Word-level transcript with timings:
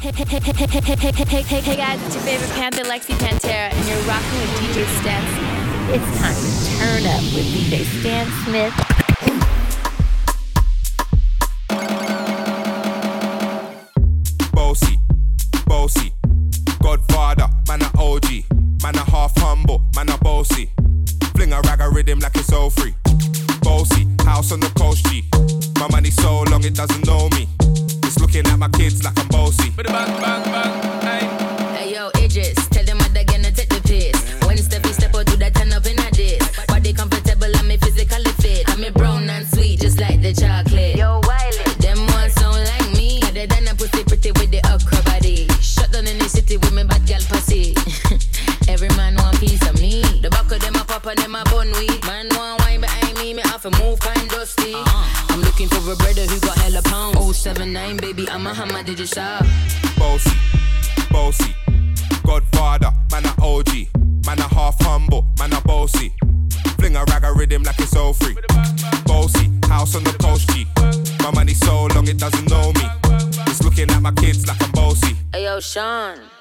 Hey 0.00 1.76
guys, 1.76 2.02
it's 2.02 2.14
your 2.14 2.24
favorite 2.24 2.50
Panther, 2.50 2.82
Lexi 2.82 3.14
Pantera, 3.16 3.72
and 3.72 3.88
you're 3.88 3.98
rocking 4.08 4.40
with 4.40 4.50
DJ 4.58 4.84
Stan. 5.00 5.22
It's 5.90 6.18
time 6.18 6.34
to 6.34 6.50
turn 6.78 7.06
up 7.06 7.22
with 7.34 7.46
DJ 7.46 7.84
Stan 8.00 8.26
Smith. 8.44 9.03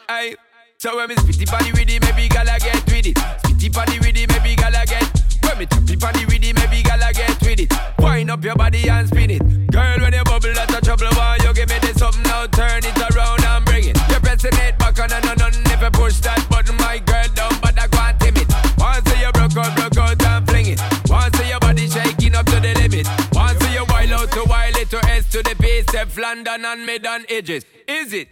Aye. 0.09 0.35
So 0.77 0.95
when 0.97 1.09
me 1.09 1.15
spitty 1.15 1.49
body 1.49 1.71
with 1.71 1.89
it, 1.89 2.01
maybe 2.01 2.27
gala 2.27 2.59
get 2.59 2.83
with 2.85 3.07
it. 3.07 3.15
Spitty 3.15 3.73
body 3.73 3.99
with 3.99 4.17
it, 4.17 4.29
maybe 4.29 4.55
gala 4.55 4.85
get. 4.85 5.07
When 5.43 5.57
me 5.59 5.65
tappy 5.65 5.95
body 5.95 6.25
with 6.25 6.43
it, 6.43 6.55
maybe 6.55 6.83
gala 6.83 7.13
get 7.13 7.39
with 7.41 7.59
it. 7.59 7.73
Wind 7.99 8.31
up 8.31 8.43
your 8.43 8.55
body 8.55 8.89
and 8.89 9.07
spin 9.07 9.31
it. 9.31 9.71
Girl, 9.71 9.99
when 10.01 10.13
you 10.13 10.23
bubble, 10.23 10.53
that's 10.53 10.73
a 10.73 10.81
trouble. 10.81 11.07
Why 11.15 11.37
you 11.43 11.53
give 11.53 11.69
me 11.69 11.79
this 11.79 11.97
something 11.97 12.23
now? 12.23 12.47
Turn 12.47 12.83
it 12.83 13.15
around 13.15 13.43
and 13.43 13.65
bring 13.65 13.85
it. 13.85 13.97
You're 14.09 14.19
pressing 14.19 14.53
it 14.53 14.77
back 14.77 14.99
on 14.99 15.11
and 15.11 15.25
on 15.25 15.41
and 15.41 15.63
you 15.83 15.89
push 15.91 16.19
that 16.19 16.47
button, 16.49 16.77
my 16.77 16.99
girl 16.99 17.27
down, 17.35 17.51
but 17.61 17.79
I 17.79 17.87
can't 17.87 18.19
timid. 18.19 18.47
Once 18.79 19.07
you 19.19 19.31
broke 19.31 19.57
out, 19.57 19.75
broke 19.75 19.97
out 19.97 20.23
and 20.23 20.47
fling 20.47 20.67
it. 20.67 20.81
Once 21.09 21.37
your 21.47 21.59
body 21.59 21.87
shaking 21.89 22.35
up 22.35 22.45
to 22.47 22.59
the 22.59 22.73
limit. 22.79 23.07
Once 23.33 23.61
you 23.73 23.85
wild 23.89 24.11
out 24.11 24.31
to 24.31 24.43
wild 24.47 24.75
it 24.77 24.89
to 24.89 24.99
S 25.05 25.29
to 25.31 25.43
the 25.43 25.55
base, 25.59 25.85
London 26.17 26.65
and 26.65 26.85
mid 26.85 27.05
on 27.05 27.25
edges. 27.29 27.65
Is 27.87 28.13
it? 28.13 28.27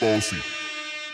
Bossy, 0.00 0.38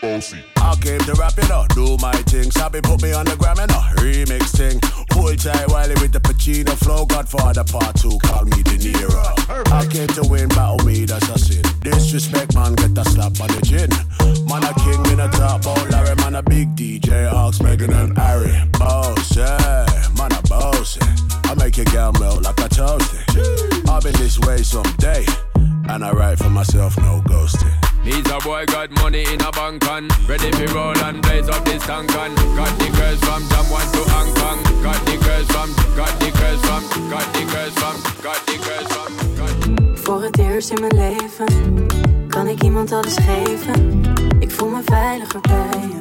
bossy. 0.01 0.43
I 0.57 0.75
came 0.81 0.99
to 0.99 1.13
rap 1.13 1.37
it 1.37 1.51
up, 1.51 1.69
do 1.69 1.97
my 1.97 2.13
thing. 2.29 2.51
Sabi 2.51 2.81
put 2.81 3.01
me 3.01 3.13
on 3.13 3.25
the 3.25 3.35
gram 3.35 3.59
and 3.59 3.71
a 3.71 3.81
remix 4.01 4.55
thing. 4.55 4.79
Hold 5.11 5.39
tight 5.39 5.67
Wiley 5.69 5.95
with 6.01 6.11
the 6.11 6.19
Pacino 6.19 6.73
flow. 6.75 7.05
Godfather 7.05 7.63
part 7.63 7.95
two, 7.95 8.17
call 8.23 8.45
me 8.45 8.63
De 8.63 8.77
Niro. 8.77 9.71
I 9.71 9.85
came 9.87 10.07
to 10.09 10.23
win, 10.29 10.49
battle 10.49 10.85
me, 10.85 11.05
that's 11.05 11.27
a 11.29 11.37
sin. 11.39 11.63
Disrespect, 11.81 12.55
man, 12.55 12.75
get 12.75 12.97
a 12.97 13.05
slap 13.09 13.39
on 13.41 13.47
the 13.47 13.61
chin. 13.65 13.89
Man, 14.47 14.63
a 14.63 14.73
king 14.81 15.13
in 15.13 15.19
a 15.19 15.29
top, 15.29 15.61
oh 15.65 15.87
Larry, 15.89 16.15
man, 16.17 16.35
a 16.35 16.43
big 16.43 16.75
DJ, 16.75 17.31
Ox, 17.31 17.61
Megan 17.61 17.93
and 17.93 18.17
Harry. 18.17 18.53
Boss, 18.77 19.35
yeah, 19.35 19.85
man, 20.17 20.31
a 20.31 20.41
boss. 20.47 20.97
yeah. 20.97 21.15
I 21.49 21.55
make 21.55 21.77
your 21.77 21.85
girl 21.87 22.11
melt 22.13 22.43
like 22.43 22.59
a 22.59 22.69
toasty. 22.69 23.89
I'll 23.89 24.01
be 24.01 24.11
this 24.11 24.39
way 24.39 24.61
someday. 24.61 25.25
And 25.89 26.05
I 26.05 26.11
write 26.11 26.37
for 26.37 26.51
myself, 26.51 26.95
no 26.97 27.21
ghosting. 27.25 27.73
Needs 28.05 28.29
a 28.29 28.37
boy 28.39 28.63
got 28.67 28.91
money 29.01 29.23
in 29.23 29.41
a 29.41 29.51
bank 29.51 29.83
and 29.89 30.07
ready 30.29 30.51
to 30.51 30.65
roll 30.67 30.95
and 30.99 31.19
blaze 31.19 31.49
up 31.49 31.65
this 31.65 31.83
tank 31.83 32.13
and 32.15 32.35
got 32.55 32.73
the 32.77 32.89
girls 32.95 33.19
from 33.25 33.41
Jamwan 33.49 33.87
to 33.93 34.01
Hong 34.13 34.31
Kong. 34.35 34.59
Got 34.83 35.03
the 35.07 35.17
girls 35.17 35.47
from, 35.49 35.69
got 35.97 36.13
the 36.19 36.29
girls 36.37 36.61
from, 36.67 37.09
got 37.09 37.25
the 37.33 37.43
girls 37.51 37.73
from, 37.81 37.95
got 38.21 38.39
the 38.45 38.55
girls 38.65 38.87
from. 38.93 39.11
Got 39.35 39.99
Voor 39.99 40.21
het 40.23 40.39
eerst 40.39 40.69
in 40.69 40.79
mijn 40.79 40.95
leven 40.95 41.87
kan 42.27 42.47
ik 42.47 42.63
iemand 42.63 42.91
alles 42.91 43.15
geven. 43.15 44.01
Ik 44.39 44.51
voel 44.51 44.69
me 44.69 44.81
veiliger 44.85 45.41
bij 45.41 45.79
je. 45.81 45.98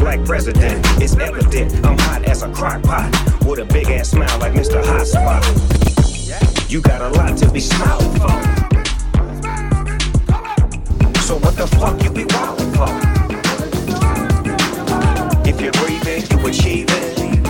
Black 0.00 0.24
president. 0.24 0.84
It's 1.00 1.14
evident 1.16 1.74
I'm 1.84 1.96
hot 1.98 2.24
as 2.24 2.42
a 2.42 2.50
crock 2.52 2.82
pot. 2.82 3.10
With 3.46 3.60
a 3.60 3.64
big 3.64 3.88
ass 3.88 4.10
smile 4.10 4.38
like 4.38 4.52
Mr. 4.54 4.82
Hot 4.84 5.06
Spot. 5.06 5.44
You 6.70 6.80
got 6.80 7.00
a 7.02 7.08
lot 7.10 7.36
to 7.38 7.50
be 7.50 7.60
smiling 7.60 8.12
for. 8.18 8.28
So 11.20 11.36
what 11.38 11.54
the 11.56 11.66
fuck 11.78 12.02
you 12.02 12.10
be 12.10 12.24
wildin' 12.24 12.72
for? 12.76 12.90
If 15.48 15.60
you're 15.60 15.72
breathing, 15.72 16.22
you 16.30 16.46
achieving. 16.46 17.42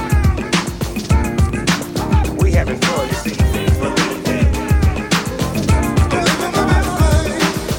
We 2.36 2.52
having 2.52 2.80
fun 2.80 3.08
this 3.08 3.26
evening. 3.26 3.68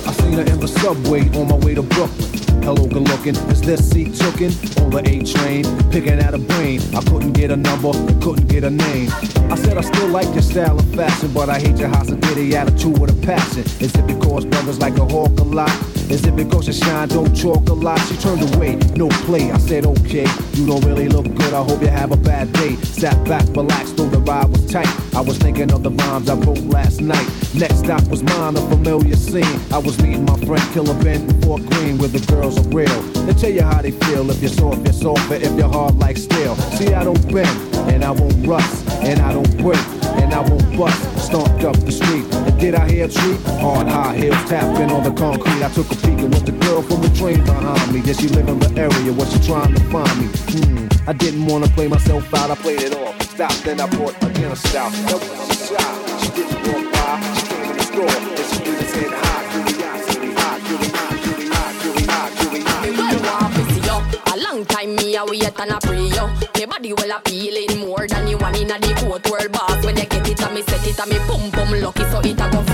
I 0.08 0.12
seen 0.14 0.34
her 0.34 0.44
in 0.44 0.60
the 0.60 0.68
subway 0.68 1.30
on 1.38 1.48
my 1.50 1.56
way 1.66 1.76
to 1.76 1.84
Brooklyn. 1.84 2.31
Hello, 2.64 2.86
good 2.86 3.08
looking. 3.10 3.36
Is 3.50 3.60
this 3.62 3.90
seat 3.90 4.14
tookin' 4.14 4.52
on 4.84 4.92
the 4.92 5.02
A 5.04 5.24
train? 5.26 5.66
Picking 5.90 6.20
at 6.20 6.36
a 6.36 6.38
brain. 6.38 6.80
I 6.96 7.02
couldn't 7.02 7.34
get 7.34 7.50
a 7.50 7.58
number, 7.58 7.92
couldn't 8.22 8.48
get 8.48 8.64
a 8.64 8.70
name. 8.70 9.10
I 9.50 9.56
said 9.56 9.80
I 9.80 9.82
still 9.82 10.10
like 10.10 10.32
your 10.34 10.44
style 10.44 10.78
of 10.78 10.86
fashion, 10.94 11.34
but 11.34 11.50
I 11.50 11.60
hate 11.60 11.78
your 11.78 11.90
hospitality 11.90 12.56
attitude 12.56 13.00
with 13.00 13.10
a 13.10 13.26
passion. 13.26 13.64
Is 13.80 13.96
it 13.96 14.06
because 14.06 14.46
brothers 14.46 14.80
like 14.80 14.98
a 14.98 15.06
hawk 15.06 15.40
a 15.40 15.44
lot? 15.44 15.72
Is 16.12 16.24
it 16.26 16.36
because 16.36 16.68
you 16.68 16.74
shine, 16.74 17.08
don't 17.08 17.34
talk 17.36 17.68
a 17.70 17.74
lot? 17.74 18.00
She 18.02 18.16
turned 18.18 18.44
away, 18.56 18.76
no 18.96 19.10
play. 19.26 19.52
I 19.52 19.58
said, 19.58 19.86
okay, 19.86 20.28
you 20.54 20.68
don't 20.68 20.86
really 20.86 21.10
look 21.10 21.26
good. 21.34 21.54
I 21.54 21.64
hope 21.64 21.82
you 21.82 21.88
have 21.88 22.12
a 22.12 22.18
bad 22.18 22.54
day. 22.54 22.76
Sat 22.76 23.18
back, 23.28 23.46
though 23.46 24.10
the 24.10 24.11
ride 24.26 24.50
was 24.50 24.66
tight. 24.66 24.90
I 25.16 25.22
was 25.22 25.38
thinking 25.38 25.72
of 25.72 25.84
the 25.84 25.92
rhymes 25.92 26.30
I 26.30 26.36
wrote 26.36 26.60
last 26.60 27.02
night. 27.02 27.28
Next 27.54 27.80
stop 27.80 28.04
was 28.08 28.24
mine, 28.24 28.56
a 28.56 28.62
familiar 28.70 29.16
scene. 29.16 29.60
I 29.72 29.78
was 29.78 30.02
meeting 30.02 30.26
my 30.26 30.38
friend 30.46 30.64
Killer 30.74 30.98
Ben 31.04 31.28
before 31.28 31.60
Green, 31.60 31.98
where 31.98 32.10
the 32.10 32.20
girls 32.32 32.58
are 32.58 32.70
real. 32.70 33.02
They 33.26 33.34
tell 33.34 33.52
you 33.52 33.64
how 33.64 33.82
they 33.82 33.92
feel. 33.92 34.30
If 34.30 34.42
you're 34.42 34.50
soft, 34.50 34.84
you're 34.84 34.94
softer. 34.94 35.36
If 35.36 35.54
you're 35.58 35.70
hard 35.70 35.98
like 35.98 36.18
steel. 36.18 36.56
See, 36.78 36.94
I 36.94 37.04
don't 37.04 37.22
bend, 37.34 37.76
and 37.92 38.04
I 38.04 38.12
won't 38.12 38.46
rust, 38.46 38.88
and 39.02 39.20
I 39.22 39.34
don't 39.34 39.58
break, 39.58 39.80
and 40.22 40.34
I 40.34 40.40
won't 40.40 40.78
bust. 40.78 41.00
Stomped 41.20 41.64
up 41.64 41.78
the 41.78 41.92
street, 41.92 42.26
and 42.34 42.60
did 42.60 42.76
I 42.76 42.90
hear 42.90 43.06
a 43.06 43.08
treat? 43.08 43.40
Hard 43.62 43.88
high 43.88 44.18
heels 44.18 44.44
tapping 44.50 44.92
on 44.92 45.04
the 45.04 45.12
concrete. 45.12 45.64
I 45.64 45.70
took 45.70 45.92
a 45.92 45.96
peek, 45.96 46.20
and 46.20 46.34
was 46.34 46.44
the 46.44 46.52
girl 46.52 46.82
from 46.82 47.02
the 47.02 47.10
train 47.10 47.44
behind 47.46 47.94
me. 47.94 48.02
Did 48.02 48.20
she 48.20 48.28
live 48.28 48.48
in 48.48 48.60
the 48.60 48.72
area? 48.80 49.14
Was 49.14 49.32
she 49.32 49.40
trying 49.40 49.74
to 49.74 49.82
find 49.92 50.14
me? 50.20 50.28
Hmm, 50.52 50.88
I 51.08 51.14
didn't 51.14 51.46
wanna 51.46 51.68
play 51.68 51.88
myself 51.88 52.34
out. 52.34 52.52
I 52.52 52.56
played 52.56 52.82
it 52.82 52.96
off. 52.96 53.21
Stopped, 53.32 53.64
then 53.64 53.80
I 53.80 53.88
brought 53.88 54.22
again 54.24 54.52
a 54.52 54.56
stout. 54.58 54.92
That 54.92 55.16
was 55.16 55.24
she 55.48 55.72
shy. 55.72 55.80
She 56.20 56.30
didn't 56.36 56.68
walk 56.68 56.84
by. 56.92 57.16
She 57.32 57.48
came 57.48 57.64
in 57.64 57.78
the 57.78 57.84
store, 57.88 58.12
and 58.12 58.28
she 58.44 58.60
even 58.60 58.88
said 58.92 59.14
hi. 59.16 59.40
Curiosity, 59.52 60.30
hi, 60.36 60.60
curiosity, 60.68 61.48
hi, 61.48 61.72
curiosity, 61.80 62.60
hi, 62.68 62.82
Me 62.84 62.92
well 62.92 63.20
want 63.24 63.56
to 63.56 63.64
see 63.72 63.88
you. 63.88 63.98
A 64.28 64.36
long 64.36 64.66
time 64.66 64.96
me 64.98 65.16
a 65.16 65.24
wait 65.24 65.48
and 65.48 65.72
a 65.72 65.80
pray 65.80 66.12
you. 66.12 66.26
Me 66.60 66.66
body 66.66 66.92
well 66.92 67.12
appealing 67.18 67.80
more 67.80 68.06
than 68.06 68.28
you 68.28 68.38
want 68.38 68.58
inna 68.58 68.78
the 68.80 68.92
court 69.00 69.24
world 69.32 69.52
boss. 69.54 69.80
When 69.86 69.96
you 69.96 70.06
get 70.06 70.28
it 70.28 70.42
and 70.44 70.54
me 70.54 70.62
set 70.64 70.86
it 70.86 71.00
and 71.00 71.10
me 71.10 71.18
pum 71.24 71.52
pum 71.52 71.72
lucky 71.80 72.04
so 72.12 72.20
it 72.20 72.36
a 72.36 72.52
go 72.52 72.71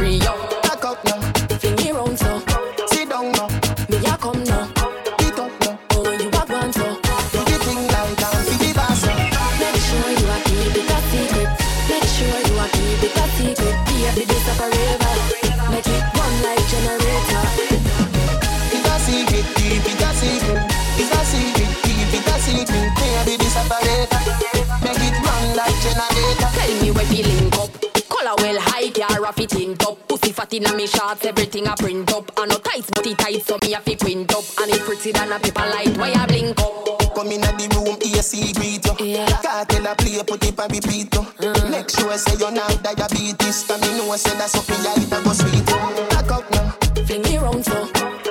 high, 29.38 29.46
car 29.46 29.46
a 29.46 29.48
fit 29.48 29.62
in 29.62 29.78
top. 29.78 30.08
Pussy 30.08 30.32
fat 30.32 30.54
in 30.54 30.66
a 30.66 30.76
me 30.76 30.88
shots, 30.88 31.26
everything 31.26 31.68
a 31.68 31.76
print 31.76 32.12
up. 32.14 32.32
I 32.38 32.46
no 32.46 32.56
tight, 32.58 32.86
but 32.94 33.06
it 33.06 33.18
tight, 33.18 33.44
so 33.44 33.58
me 33.64 33.74
a 33.74 33.80
fi 33.80 33.96
quint 33.96 34.34
up. 34.34 34.44
And 34.62 34.72
it 34.72 34.82
pretty 34.82 35.12
than 35.12 35.32
a 35.32 35.40
paper 35.40 35.62
light, 35.62 35.98
why 35.98 36.12
I 36.14 36.26
blink 36.26 36.60
up? 36.60 37.16
Come 37.16 37.32
in 37.32 37.42
the 37.42 37.68
room, 37.76 37.98
AC 38.02 38.54
greet 38.54 38.86
you. 38.86 39.06
Yeah. 39.06 39.28
Kartel 39.42 39.92
a 39.92 39.96
play, 39.96 40.22
put 40.26 40.44
it 40.46 40.60
and 40.60 40.72
repeat 40.72 41.14
you. 41.14 41.22
Mm. 41.22 41.72
Make 41.72 41.90
sure 41.90 42.18
say 42.18 42.38
you're 42.38 42.52
not 42.52 42.84
diabetes. 42.84 43.70
And 43.70 43.82
me 43.82 43.98
know 43.98 44.16
say 44.16 44.38
that's 44.38 44.52
something 44.54 44.78
you 44.84 45.04
eat 45.04 45.12
a 45.12 45.22
go 45.24 45.34
sweet. 45.34 45.66
Back 46.10 46.32
up 46.32 46.52
now, 46.52 46.70
Fling 47.06 47.22
me 47.24 47.38
round 47.38 47.66
so, 47.66 47.86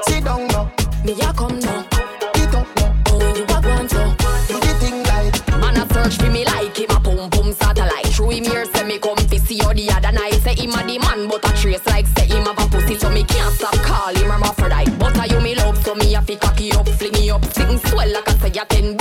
sit 0.06 0.25
down 0.25 0.47
now, 0.49 0.70
me 1.05 1.12
a 1.12 1.32
come 1.35 1.58
now. 1.61 1.82
get 2.35 2.55
up 2.55 2.69
now. 2.76 2.94
Oh 3.08 3.19
when 3.19 3.35
you 3.37 3.43
a 3.44 3.58
gone 3.61 3.88
so, 3.88 4.03
Do 4.49 4.61
the 4.61 4.73
thing 4.79 5.03
like 5.03 5.35
man 5.58 5.76
a 5.76 5.93
search 5.93 6.17
for 6.19 6.31
me 6.31 6.44
like 6.44 6.76
him 6.76 6.91
a 6.91 7.00
pum 7.00 7.31
pum 7.31 7.53
satellite. 7.53 8.06
Through 8.14 8.31
him 8.31 8.44
here 8.44 8.64
say 8.67 8.85
me 8.85 8.99
come 8.99 9.19
fi 9.19 9.38
see 9.38 9.56
you 9.56 9.75
the 9.75 9.91
other 9.91 10.12
night. 10.12 10.35
Him 10.66 10.74
a 10.74 10.82
the 10.82 10.98
man, 10.98 11.28
but 11.28 11.48
a 11.48 11.62
trace 11.62 11.86
like 11.86 12.08
say 12.18 12.26
him 12.26 12.44
have 12.44 12.58
a 12.58 12.68
pussy, 12.68 12.96
so 12.98 13.08
me 13.08 13.22
can't 13.22 13.54
stop 13.54 13.72
call 13.86 14.12
him 14.12 14.28
hermaphrodite. 14.28 14.98
But 14.98 15.16
I 15.16 15.26
you 15.26 15.40
me 15.40 15.54
love, 15.54 15.78
so 15.84 15.94
me 15.94 16.12
a 16.12 16.20
fi 16.20 16.34
cocky 16.34 16.72
up, 16.72 16.88
fling 16.88 17.12
me 17.12 17.30
up, 17.30 17.44
sitting 17.44 17.78
swell 17.78 18.12
like 18.12 18.28
I 18.28 18.34
say 18.38 18.60
a 18.60 18.64
ten 18.64 18.96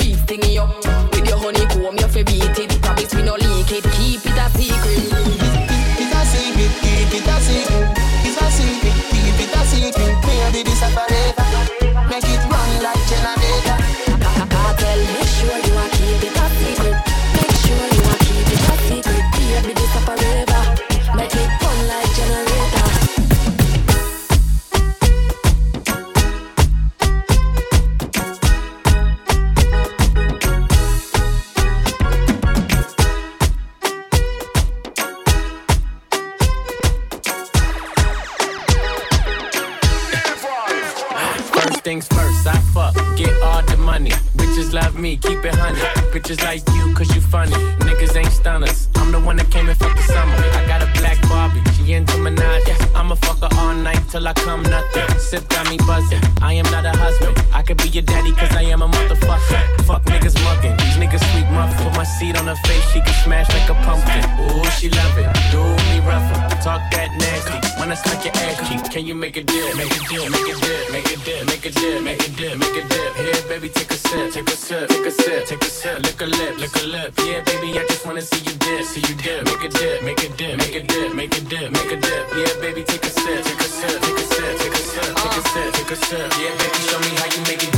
nasty. 67.18 67.56
When 67.80 67.90
I 67.90 67.94
smack 67.94 68.24
your 68.24 68.34
ass 68.36 68.68
cheek, 68.68 68.82
can 68.90 69.06
you 69.06 69.14
make 69.14 69.36
a 69.36 69.42
dip? 69.42 69.76
Make 69.76 69.92
a 69.92 70.00
dip, 70.08 70.30
make 70.30 70.48
a 70.48 70.56
dip, 70.60 70.92
make 70.92 71.10
a 71.12 71.16
dip, 71.24 71.46
make 71.46 71.66
a 71.66 71.70
dip, 71.70 72.02
make 72.02 72.22
a 72.26 72.30
dip, 72.36 72.54
make 72.58 72.76
a 72.76 72.82
dip. 72.88 73.10
Here, 73.16 73.42
baby, 73.48 73.68
take 73.68 73.90
a 73.90 73.96
sip, 73.96 74.32
take 74.32 74.48
a 74.48 74.56
sip, 74.56 74.88
take 74.88 75.06
a 75.06 75.10
sip, 75.10 75.46
take 75.46 75.62
a 75.62 75.70
sip. 75.70 75.98
Lick 76.02 76.20
a 76.20 76.26
lip, 76.26 76.58
lick 76.58 76.76
a 76.76 76.84
lip. 76.86 77.14
Yeah, 77.26 77.40
baby, 77.44 77.78
I 77.78 77.86
just 77.86 78.06
wanna 78.06 78.22
see 78.22 78.42
you 78.44 78.54
dip, 78.58 78.84
see 78.84 79.00
you 79.08 79.14
dip. 79.16 79.44
Make 79.44 79.64
a 79.64 79.68
dip, 79.68 80.02
make 80.02 80.22
a 80.22 80.28
dip, 80.36 80.58
make 80.58 80.74
a 80.74 80.82
dip, 80.82 81.14
make 81.14 81.36
a 81.36 81.40
dip, 81.40 81.70
make 81.72 81.92
a 81.92 81.96
dip. 81.96 82.24
Yeah, 82.36 82.52
baby, 82.60 82.82
take 82.82 83.04
a 83.04 83.10
sip, 83.10 83.44
take 83.44 83.60
a 83.60 83.68
sip, 83.68 84.00
take 84.02 84.18
a 84.18 84.24
sip, 84.34 84.52
take 84.60 84.74
a 84.74 84.82
sip, 84.90 85.14
take 85.16 85.36
a 85.36 85.42
sip, 85.52 85.72
take 85.74 85.90
a 85.90 85.96
sip. 85.96 86.30
Yeah, 86.40 86.52
baby, 86.60 86.78
show 86.88 87.00
me 87.00 87.10
how 87.20 87.28
you 87.34 87.40
make 87.48 87.62
it. 87.62 87.74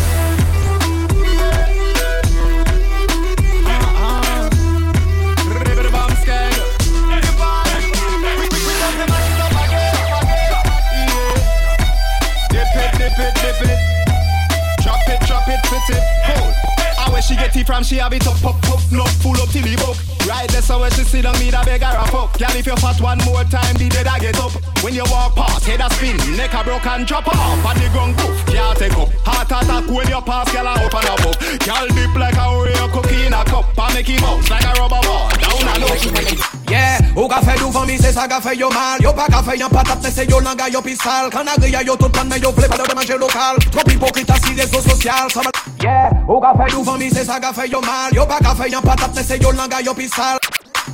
It, 13.10 13.38
it. 13.62 14.82
Drop 14.82 15.00
it, 15.08 15.20
drop 15.26 15.48
it, 15.48 15.66
fit 15.66 15.96
it. 15.96 16.02
Hold. 16.24 16.77
Where 17.18 17.26
she 17.26 17.34
get 17.34 17.56
it 17.56 17.66
from? 17.66 17.82
She 17.82 17.96
have 17.96 18.12
it 18.12 18.24
up, 18.28 18.38
up, 18.46 18.62
up, 18.70 18.78
no 18.94 19.02
full 19.18 19.34
up 19.42 19.50
till 19.50 19.66
the 19.66 19.74
book. 19.74 19.98
Right 20.22 20.46
there, 20.54 20.62
so 20.62 20.78
where 20.78 20.90
she 20.92 21.02
sit 21.02 21.26
on 21.26 21.34
me, 21.42 21.50
that 21.50 21.66
beg 21.66 21.82
her 21.82 21.90
a 21.90 22.06
fuck. 22.14 22.38
Girl, 22.38 22.54
if 22.54 22.64
you 22.64 22.76
fat 22.78 22.94
one 23.02 23.18
more 23.26 23.42
time, 23.42 23.74
the 23.74 23.90
dead 23.90 24.06
I 24.06 24.22
get 24.22 24.38
up. 24.38 24.54
When 24.86 24.94
you 24.94 25.02
walk 25.10 25.34
past, 25.34 25.66
head 25.66 25.82
a 25.82 25.90
spin, 25.98 26.14
neck 26.38 26.54
a 26.54 26.62
broke 26.62 26.86
and 26.86 27.02
drop 27.02 27.26
off. 27.26 27.58
And 27.58 27.82
the 27.82 27.90
gun 27.90 28.14
goof, 28.14 28.38
can't 28.46 28.78
take 28.78 28.94
up. 28.94 29.10
Heart 29.26 29.50
attack 29.50 29.90
when 29.90 30.06
you 30.06 30.22
pass, 30.22 30.46
girl 30.54 30.70
a 30.70 30.78
up 30.78 30.94
and 30.94 31.10
above. 31.10 31.38
Girl 31.58 31.86
dip 31.90 32.14
like 32.14 32.38
a 32.38 32.46
Oreo 32.54 32.86
cookie 32.94 33.26
in 33.26 33.34
a 33.34 33.42
cup. 33.42 33.66
I 33.74 33.94
make 33.98 34.06
him 34.06 34.22
bounce 34.22 34.46
like 34.46 34.62
a 34.62 34.78
rubber 34.78 35.02
ball. 35.02 35.26
Down 35.42 35.74
and 35.74 35.82
up. 35.90 36.58
Yeah, 36.70 37.00
ou 37.16 37.26
ka 37.26 37.40
fe 37.42 37.58
nou 37.58 37.72
fami 37.72 37.96
se 37.98 38.12
sa 38.12 38.28
ka 38.28 38.42
fe 38.44 38.52
yo 38.60 38.68
mal 38.68 39.00
Yo 39.00 39.14
pa 39.16 39.24
ka 39.32 39.40
fe 39.40 39.56
yon 39.56 39.72
patat 39.72 40.04
ne 40.04 40.10
se 40.12 40.26
yo 40.28 40.36
langa 40.44 40.68
yo 40.68 40.82
pisal 40.84 41.30
Kanagriya 41.32 41.80
yo 41.80 41.96
tout 41.96 42.12
pan 42.12 42.28
men 42.28 42.42
yo 42.44 42.52
fle 42.52 42.68
pa 42.68 42.76
de 42.76 42.92
manje 42.92 43.16
lokal 43.16 43.56
Trop 43.72 43.88
hipokrita 43.88 44.36
si 44.44 44.52
rezo 44.52 44.82
sosyal 44.84 45.32
Yeah, 45.80 46.10
ou 46.28 46.42
ka 46.42 46.52
fe 46.58 46.68
nou 46.74 46.84
Mami 47.08 47.20
se 47.20 47.24
sa 47.24 47.40
ka 47.40 47.52
fe 47.54 47.68
yo 47.70 47.80
mal. 47.80 48.12
Yo 48.12 48.26
pa 48.26 48.38
ka 48.38 48.54
fe 48.54 48.68
yon 48.68 48.82
patat, 48.82 49.14
ne 49.14 49.22
se 49.22 49.38
yo 49.40 49.50
langa 49.52 49.80
yo 49.80 49.94
pisal 49.94 50.36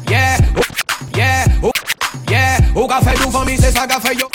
Yeah, 0.09 0.39
oh, 0.57 0.63
yeah, 1.17 1.45
oh, 1.63 1.73
yeah. 2.31 2.61
Ou 2.77 2.87
ka 2.87 3.01
fe 3.01 3.19
nou 3.19 3.33
fami 3.35 3.59
se 3.59 3.73
sa 3.73 3.87
ka 3.87 3.99
fe 3.99 4.15
yo. 4.15 4.31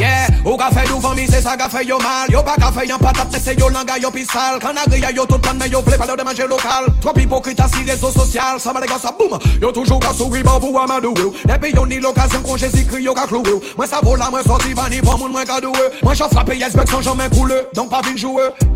Yeah 0.00 0.37
ou 0.48 0.56
ka 0.56 0.70
fe 0.72 0.86
nou 0.88 1.00
fami 1.00 1.26
se 1.28 1.42
sa 1.44 1.56
ka 1.56 1.68
mal. 1.68 2.28
Yo 2.32 2.42
pa 2.42 2.56
ka 2.56 2.72
fe 2.72 2.86
yon 2.88 2.98
patat 2.98 3.36
se 3.38 3.54
yo 3.58 3.68
langa 3.68 3.98
yo 3.98 4.10
pisal 4.10 4.58
Kanagriya 4.58 5.10
yo 5.14 5.26
tout 5.26 5.38
pan 5.38 5.58
men 5.58 5.70
yo 5.70 5.82
fle 5.82 5.98
pa 5.98 6.06
de 6.06 6.24
manje 6.24 6.46
lokal 6.48 6.86
Trop 7.00 7.16
hipokrita 7.18 7.68
si 7.68 7.84
rezo 7.84 8.10
sosyal 8.10 8.58
Sa 8.60 8.72
ma 8.72 8.80
sa 8.98 9.12
boum 9.12 9.38
Yo 9.60 9.72
toujou 9.72 9.98
ka 9.98 10.12
souri 10.12 10.42
ban 10.42 10.60
pou 10.60 10.78
amadou 10.78 11.14
Epi 11.48 11.74
yo 11.74 11.86
ni 11.86 12.00
l'okasyon 12.00 12.42
kon 12.42 12.56
Jésus-Christ 12.56 13.04
yo 13.04 13.14
ka 13.14 13.26
cloué 13.26 13.60
Mwen 13.76 13.88
sa 13.88 14.00
vola 14.00 14.30
mwen 14.30 14.44
sorti 14.44 14.74
vani 14.74 15.00
pou 15.00 15.18
moun 15.18 15.32
mwen 15.32 15.46
ka 15.46 15.60
doué 15.60 15.90
Mwen 16.02 16.16
chan 16.16 16.28
frappe 16.30 16.56
yes 16.56 16.76
bek 16.76 16.88
san 16.88 17.02
jamais 17.02 17.28
koule 17.30 17.66
Donk 17.74 17.90
pa 17.90 18.00
vin 18.02 18.16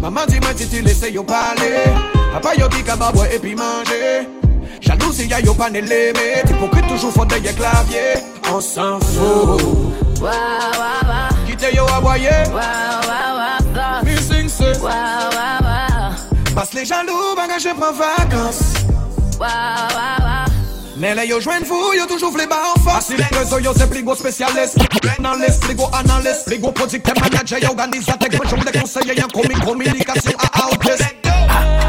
Maman 0.01 0.27
di 0.27 0.41
mwen 0.41 0.55
titi 0.55 0.83
lese 0.83 1.13
yo 1.13 1.25
pale 1.25 1.93
Apa 2.37 2.55
yo 2.55 2.69
di 2.69 2.83
ka 2.83 2.97
babwe 2.97 3.29
epi 3.35 3.55
manje 3.55 4.27
Jalousi 4.81 5.29
ya 5.31 5.41
yo 5.41 5.55
pa 5.55 5.71
ne 5.71 5.81
leme 5.81 6.43
Hypocrite 6.49 6.89
toujours 6.89 7.13
faute 7.13 7.31
de 7.31 7.37
ye 7.37 7.55
clavier. 7.55 8.15
On 8.53 8.61
s'en 8.61 8.99
fout. 9.01 9.63
Wow, 10.21 11.32
wow, 11.53 11.59
wow. 11.59 11.59
Kite 11.59 11.77
yo 11.77 11.87
aboye 11.87 12.49
Wow, 12.49 13.01
wow, 13.09 13.75
wow, 13.75 14.03
Mi 14.05 14.17
sing 14.17 14.49
se 14.49 14.73
Wow, 14.81 14.89
wow, 14.89 15.59
wow. 15.61 16.55
Bas 16.55 16.69
les 16.75 16.85
jaloux 16.85 17.35
bagage 17.35 17.63
je 17.63 17.75
prends 17.75 17.93
vacances. 17.93 18.75
Wow, 19.39 19.49
wow, 19.49 20.19
wow. 20.21 20.53
Mais 20.97 21.15
là 21.15 21.25
yo 21.25 21.41
jwen 21.41 21.65
fou, 21.65 21.95
yo 21.97 22.07
toujou 22.07 22.31
vle 22.31 22.47
ba 22.47 22.57
an 22.77 23.01
Si 23.01 23.17
rezo 23.17 23.59
yo 23.61 23.73
se 23.75 23.87
pligo 23.87 24.15
spesialist 24.15 24.77
Analyst, 25.19 25.65
pligo 25.65 25.89
analyst 25.93 26.47
Pligo 26.47 26.73
project 26.73 27.09
manager, 27.21 27.71
organisatek 27.71 28.37
Mwen 28.37 28.49
jom 28.49 28.65
de 28.65 28.73
konseye 28.79 29.17
yon 29.17 29.31
komi 29.33 29.55
komunikasyon 29.65 30.37
a 30.39 30.67
outlist 30.69 31.82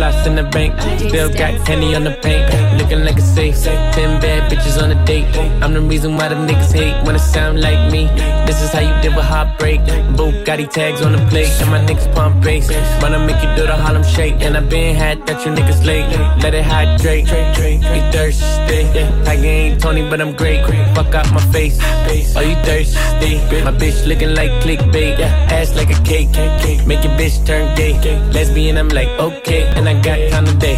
Floss 0.00 0.26
in 0.26 0.34
the 0.34 0.44
bank, 0.44 0.72
still 0.98 1.28
got 1.28 1.52
Henny 1.68 1.94
on 1.94 2.04
the 2.04 2.12
paint. 2.22 2.48
Looking 2.80 3.04
like 3.04 3.18
a 3.18 3.20
safe. 3.20 3.54
Ten 3.62 4.18
bad 4.18 4.50
bitches 4.50 4.82
on 4.82 4.90
a 4.90 5.04
date. 5.04 5.26
I'm 5.62 5.74
the 5.74 5.82
reason 5.82 6.16
why 6.16 6.28
the 6.28 6.36
niggas 6.36 6.72
hate 6.72 6.96
it 7.04 7.18
sound 7.18 7.60
like 7.60 7.92
me. 7.92 8.06
This 8.46 8.62
is 8.62 8.72
how 8.72 8.80
you 8.80 8.94
deal 9.02 9.14
with 9.14 9.26
heartbreak. 9.26 9.80
Bugatti 10.16 10.70
tags 10.70 11.02
on 11.02 11.12
the 11.12 11.18
plate, 11.28 11.52
and 11.60 11.70
my 11.70 11.84
niggas 11.84 12.08
pump 12.14 12.42
bass. 12.42 12.70
Wanna 13.02 13.18
make 13.26 13.42
you 13.42 13.54
do 13.56 13.66
the 13.66 13.76
Harlem 13.76 14.02
shake, 14.02 14.40
and 14.40 14.56
I 14.56 14.60
been 14.60 14.96
had 14.96 15.26
that 15.26 15.44
you 15.44 15.52
niggas 15.52 15.84
late. 15.84 16.08
Let 16.42 16.54
it 16.54 16.64
hydrate. 16.64 17.26
You 17.28 18.02
thirsty? 18.10 18.80
I 19.28 19.34
ain't 19.34 19.82
Tony, 19.82 20.08
but 20.08 20.22
I'm 20.22 20.32
great. 20.32 20.64
Fuck 20.94 21.14
out 21.14 21.30
my 21.30 21.44
face. 21.52 21.78
Are 22.36 22.42
you 22.42 22.56
thirsty? 22.64 23.36
My 23.66 23.72
bitch 23.80 24.06
looking 24.06 24.34
like 24.34 24.50
clickbait. 24.62 25.20
Ass 25.52 25.76
like 25.76 25.90
a 25.90 26.00
cake. 26.04 26.30
Make 26.86 27.04
your 27.04 27.12
bitch 27.20 27.44
turn 27.46 27.76
gay. 27.76 27.92
Lesbian, 28.32 28.78
I'm 28.78 28.88
like, 28.88 29.08
okay. 29.20 29.66
And 29.76 29.88
I 29.88 29.89
got 29.94 30.18
time 30.30 30.46
today. 30.46 30.76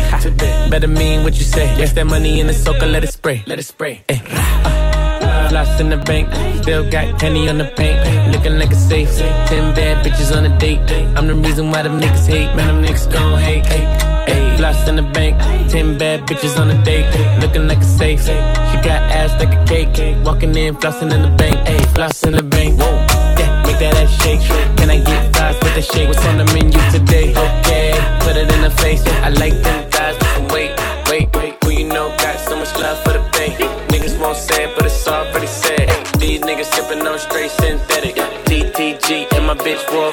Better 0.71 0.89
mean 0.89 1.25
what 1.25 1.35
you 1.35 1.45
say. 1.45 1.67
Yes, 1.79 1.93
that 1.93 2.07
money 2.07 2.41
in 2.41 2.47
the 2.47 2.55
soaker, 2.55 2.87
let 2.87 3.05
it 3.05 3.13
spray. 3.13 3.43
Let 3.47 3.59
it 3.59 3.65
spray. 3.65 4.03
Ay. 4.09 4.23
Uh, 4.65 5.49
Floss 5.49 5.81
in 5.81 5.91
the 5.91 5.99
bank, 5.99 6.33
still 6.63 6.89
got 6.91 7.21
Henny 7.21 7.49
on 7.49 7.59
the 7.59 7.67
paint. 7.77 7.99
Looking 8.33 8.59
like 8.59 8.71
a 8.71 8.75
safe. 8.75 9.11
Ten 9.49 9.75
bad 9.75 10.05
bitches 10.05 10.35
on 10.35 10.47
a 10.47 10.59
date. 10.59 10.81
I'm 11.17 11.27
the 11.27 11.35
reason 11.35 11.71
why 11.71 11.83
them 11.83 12.01
niggas 12.01 12.27
hate. 12.27 12.55
Man, 12.57 12.67
them 12.69 12.85
niggas 12.85 13.13
gon' 13.13 13.39
hate. 13.39 13.65
Eh. 13.67 13.85
Ay. 13.85 14.33
Ay. 14.33 14.57
Floss 14.57 14.89
in 14.89 14.97
the 14.97 15.03
bank, 15.03 15.37
ten 15.71 15.99
bad 15.99 16.21
bitches 16.27 16.59
on 16.59 16.71
a 16.71 16.85
date. 16.85 17.07
Looking 17.41 17.69
like 17.69 17.79
a 17.79 17.85
safe. 17.85 18.21
She 18.23 18.77
got 18.89 19.03
ass 19.13 19.33
like 19.43 19.53
a 19.53 19.65
cake. 19.67 20.17
Walking 20.25 20.57
in, 20.57 20.75
flossing 20.77 21.13
in 21.13 21.23
the 21.23 21.35
bank. 21.37 21.57
Eh. 21.69 21.77
Ay, 21.77 21.85
floss 21.95 22.23
in 22.23 22.33
the 22.33 22.43
bank. 22.43 22.81
Whoa. 22.81 22.95
Yeah, 23.39 23.63
make 23.67 23.79
that 23.79 23.95
ass 23.97 24.23
shake. 24.23 24.41
Can 24.79 24.91
I 24.91 24.99
get 25.05 25.32
with 25.75 25.87
the 25.87 25.93
shake? 25.93 26.09
What's 26.09 26.25
on 26.27 26.39
the 26.39 26.45
menu 26.53 26.79
today? 26.91 27.31
Okay, 27.31 27.93
put 28.21 28.37
it 28.37 28.53
in 28.53 28.63
the 28.63 28.71
face. 28.83 29.05
I 29.23 29.31
like 29.31 29.55
them 29.63 29.91
guys 29.91 30.15
with 30.15 30.29
some 30.35 30.49
weight. 30.49 30.73
Wait, 31.09 31.35
wait, 31.37 31.57
who 31.65 31.71
you 31.71 31.85
know 31.85 32.09
got 32.19 32.39
so 32.41 32.57
much 32.57 32.75
love 32.79 33.03
for 33.05 33.13
the 33.13 33.23
bay? 33.33 33.51
Niggas 33.89 34.19
won't 34.21 34.37
say 34.37 34.65
it, 34.65 34.77
but 34.77 34.87
it's 34.87 35.07
already 35.07 35.47
said. 35.47 35.89
These 36.19 36.41
niggas 36.41 36.73
sipping 36.75 37.07
on 37.07 37.19
straight 37.19 37.51
synthetic. 37.51 38.15
TTG 38.47 39.33
and 39.35 39.47
my 39.47 39.55
bitch 39.55 39.85
war 39.93 40.13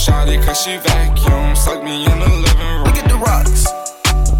Shawty 0.00 0.42
cause 0.42 0.62
she 0.62 0.78
vacuum. 0.78 1.54
Suck 1.54 1.84
me 1.84 2.06
in 2.06 2.18
the 2.18 2.26
living 2.26 2.58
room. 2.58 2.84
Look 2.84 2.96
at 2.96 3.06
the 3.06 3.16
rocks. 3.16 3.66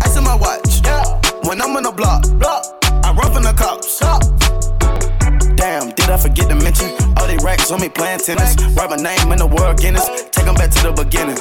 Ice 0.03 0.17
in 0.17 0.25
my 0.25 0.35
watch. 0.35 0.81
yeah. 0.87 1.05
When 1.43 1.61
I'm 1.61 1.77
on 1.77 1.83
the 1.83 1.93
block, 1.93 2.23
block 2.39 2.65
I 3.05 3.13
run 3.13 3.31
from 3.31 3.43
the 3.43 3.53
cops. 3.53 3.99
Damn, 5.57 5.91
did 5.91 6.09
I 6.09 6.17
forget 6.17 6.49
to 6.49 6.55
mention? 6.55 7.00
All 7.41 7.47
racks 7.47 7.71
on 7.71 7.81
me 7.81 7.89
playing 7.89 8.21
tennis. 8.21 8.55
Write 8.77 8.91
my 8.91 8.97
name 8.97 9.33
in 9.33 9.39
the 9.39 9.47
world 9.47 9.79
Guinness. 9.81 10.07
Take 10.31 10.47
'em 10.47 10.55
back 10.55 10.71
to 10.71 10.83
the 10.83 10.93
beginning. 10.93 11.39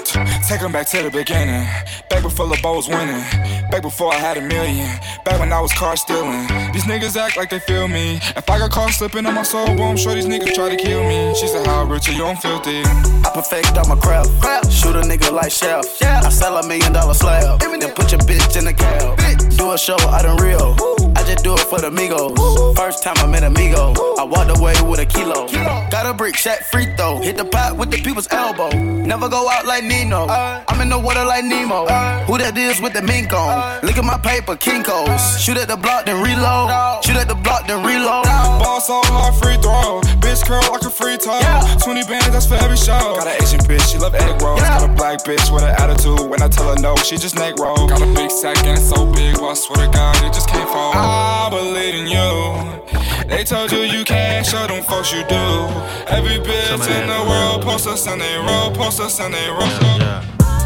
Take 0.48 0.62
'em 0.62 0.72
back 0.72 0.88
to 0.92 1.04
the 1.04 1.10
beginning. 1.12 1.68
Back 2.10 2.24
before 2.24 2.46
LeBeau 2.46 2.76
was 2.76 2.88
winning. 2.88 3.22
Back 3.70 3.82
before 3.82 4.14
I 4.14 4.18
had 4.18 4.38
a 4.38 4.42
million. 4.42 4.88
Back 5.26 5.40
when 5.40 5.52
I 5.52 5.60
was 5.60 5.74
car 5.74 5.98
stealing. 5.98 6.48
These 6.72 6.86
niggas 6.86 7.18
act 7.18 7.36
like 7.36 7.50
they 7.50 7.60
feel 7.60 7.88
me. 7.88 8.20
If 8.38 8.50
I 8.50 8.60
got 8.60 8.72
caught 8.72 8.94
slipping 8.94 9.26
on 9.26 9.34
my 9.34 9.44
soul, 9.44 9.68
boy, 9.76 9.90
I'm 9.92 9.98
sure 9.98 10.16
these 10.16 10.28
niggas 10.28 10.56
try 10.56 10.70
to 10.70 10.78
kill 10.78 11.04
me. 11.04 11.34
She 11.36 11.48
said, 11.48 11.68
How 11.68 11.84
rich 11.84 12.08
are 12.08 12.14
you? 12.14 12.26
I'm 12.26 12.38
filthy. 12.38 12.80
I 13.26 13.30
perfect 13.34 13.78
all 13.78 13.88
my 13.94 14.00
craft. 14.00 14.32
Shoot 14.72 14.96
a 14.96 15.02
nigga 15.02 15.32
like 15.34 15.52
Chef. 15.52 15.84
I 16.02 16.30
sell 16.30 16.58
a 16.58 16.66
million 16.66 16.94
dollar 16.94 17.14
slab. 17.14 17.60
Then 17.60 17.92
put 17.92 18.12
your 18.12 18.22
bitch 18.22 18.58
in 18.58 18.66
the 18.66 18.74
cab. 18.74 19.18
Do 19.58 19.72
a 19.72 19.78
show 19.78 20.00
out 20.08 20.26
in 20.26 20.36
Rio. 20.38 20.99
I 21.16 21.24
just 21.24 21.44
do 21.44 21.54
it 21.54 21.60
for 21.62 21.80
the 21.80 21.90
Migos. 21.90 22.76
First 22.76 23.04
time 23.04 23.16
I 23.18 23.28
met 23.28 23.44
Amigo. 23.44 23.94
I 24.18 24.24
walked 24.24 24.58
away 24.58 24.74
with 24.84 25.00
a 25.00 25.06
kilo. 25.06 25.48
Got 25.90 26.06
a 26.06 26.14
brick, 26.14 26.36
shot 26.36 26.60
free 26.72 26.86
throw. 26.96 27.20
Hit 27.20 27.38
the 27.38 27.46
pot 27.46 27.78
with 27.78 27.92
the 27.92 28.02
people's 28.02 28.28
elbow. 28.32 28.70
Never 28.70 29.30
go 29.30 29.50
out 29.50 29.66
like 29.66 29.84
Nino. 29.84 30.28
I'm 30.30 30.80
in 30.82 30.90
the 30.90 31.00
water 31.00 31.26
like 31.26 31.46
Nemo. 31.46 31.86
Who 32.26 32.38
that 32.38 32.58
is 32.58 32.82
with 32.82 32.94
the 32.94 33.02
mink 33.02 33.34
on? 33.34 33.82
Look 33.84 33.98
at 33.98 34.06
my 34.06 34.18
paper, 34.18 34.56
Kinkos. 34.56 35.40
Shoot 35.40 35.58
at 35.58 35.68
the 35.68 35.78
block, 35.78 36.06
then 36.06 36.22
reload. 36.24 37.04
Shoot 37.04 37.18
at 37.18 37.28
the 37.28 37.36
block, 37.36 37.68
then 37.68 37.86
reload. 37.86 38.26
Boss 38.62 38.90
all 38.90 39.04
my 39.10 39.32
free 39.42 39.58
throw. 39.58 40.02
Bitch 40.22 40.46
curl 40.46 40.62
like 40.72 40.84
a 40.84 40.90
free 40.90 41.18
toe. 41.18 41.40
20 41.84 42.04
bands, 42.06 42.30
that's 42.32 42.46
for 42.46 42.56
every 42.56 42.78
show. 42.78 43.18
Got 43.18 43.28
an 43.28 43.42
Asian 43.42 43.60
bitch, 43.62 43.92
she 43.92 43.98
love 43.98 44.16
egg 44.16 44.42
rolls. 44.42 44.62
Got 44.62 44.90
a 44.90 44.94
black 44.94 45.24
bitch 45.24 45.52
with 45.54 45.64
an 45.64 45.76
attitude. 45.80 46.30
When 46.30 46.42
I 46.42 46.48
tell 46.48 46.70
her 46.70 46.80
no, 46.82 46.96
she 46.98 47.18
just 47.18 47.36
neck 47.36 47.58
roll. 47.58 47.88
Got 47.88 48.02
a 48.02 48.10
big 48.14 48.32
sack 48.32 48.58
and 48.66 48.78
it's 48.78 48.90
so 48.90 49.06
big, 49.12 49.38
well, 49.38 49.52
I 49.52 49.54
swear 49.56 49.86
to 49.86 49.92
God, 49.92 50.16
it 50.24 50.34
just 50.34 50.50
can't 50.50 50.70
fall. 50.70 50.94
I 51.02 51.50
believe 51.50 51.96
in 51.96 52.08
you. 52.08 53.28
They 53.28 53.44
told 53.44 53.72
you 53.72 53.80
you 53.80 54.04
can't 54.04 54.46
show 54.46 54.68
them 54.68 54.84
folks 54.84 55.12
you 55.14 55.24
do. 55.28 55.70
Every 56.08 56.38
bitch 56.40 56.90
in 56.90 57.08
the 57.08 57.26
world 57.30 57.62
post 57.64 57.88
us 57.88 58.08
and 58.08 58.20
they 58.20 58.36
roll, 58.38 58.72
post 58.72 59.00
us 59.00 59.20
and 59.20 59.34
they 59.34 59.50
roll. 59.50 59.62
Yeah, 59.62 60.24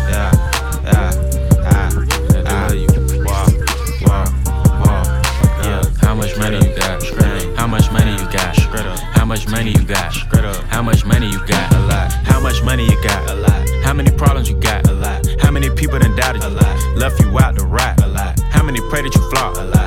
yeah, 0.10 0.32
yeah, 0.84 1.12
yeah. 1.64 2.48
Ah. 2.48 2.70
Yeah. 5.64 5.84
How 6.02 6.16
much 6.16 6.38
money 6.38 6.58
you 6.58 6.76
got? 6.76 7.04
How 7.58 7.68
much 7.68 7.92
money 7.92 8.12
you 8.12 8.28
got? 8.32 8.58
How 9.16 9.26
much 9.26 9.48
money 9.48 9.72
you 9.72 9.86
got? 9.86 10.14
How 10.68 10.82
much 10.82 11.06
money 11.06 11.30
you 11.30 11.46
got? 11.46 11.74
A 11.74 11.80
lot. 11.88 12.12
How 12.12 12.40
much 12.40 12.62
money 12.64 12.86
you 12.86 13.02
got? 13.04 13.30
A 13.30 13.36
lot. 13.36 13.70
How 13.84 13.94
many 13.94 14.12
problems 14.12 14.50
you 14.50 14.60
got? 14.60 14.88
A 14.90 14.94
lot. 14.94 15.26
How 15.42 15.52
many 15.52 15.70
people 15.70 16.00
done 16.00 16.16
doubted 16.16 16.44
you? 16.44 16.50
A 16.50 16.52
lot. 16.52 16.98
Left 16.98 17.20
you 17.20 17.40
out 17.40 17.56
to 17.58 17.66
rot? 17.66 18.02
A 18.04 18.08
lot. 18.08 18.40
How 18.52 18.64
many 18.64 18.82
pray 18.90 19.02
that 19.02 19.14
you 19.16 19.30
flop? 19.30 19.56
A 19.58 19.62
lot. 19.62 19.73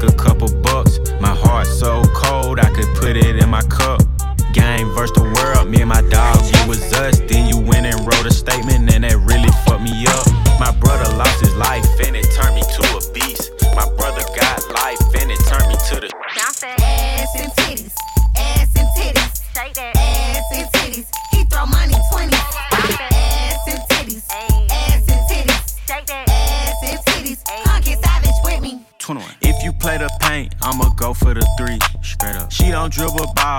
like 0.00 0.12
a 0.12 0.16
car. 0.16 0.29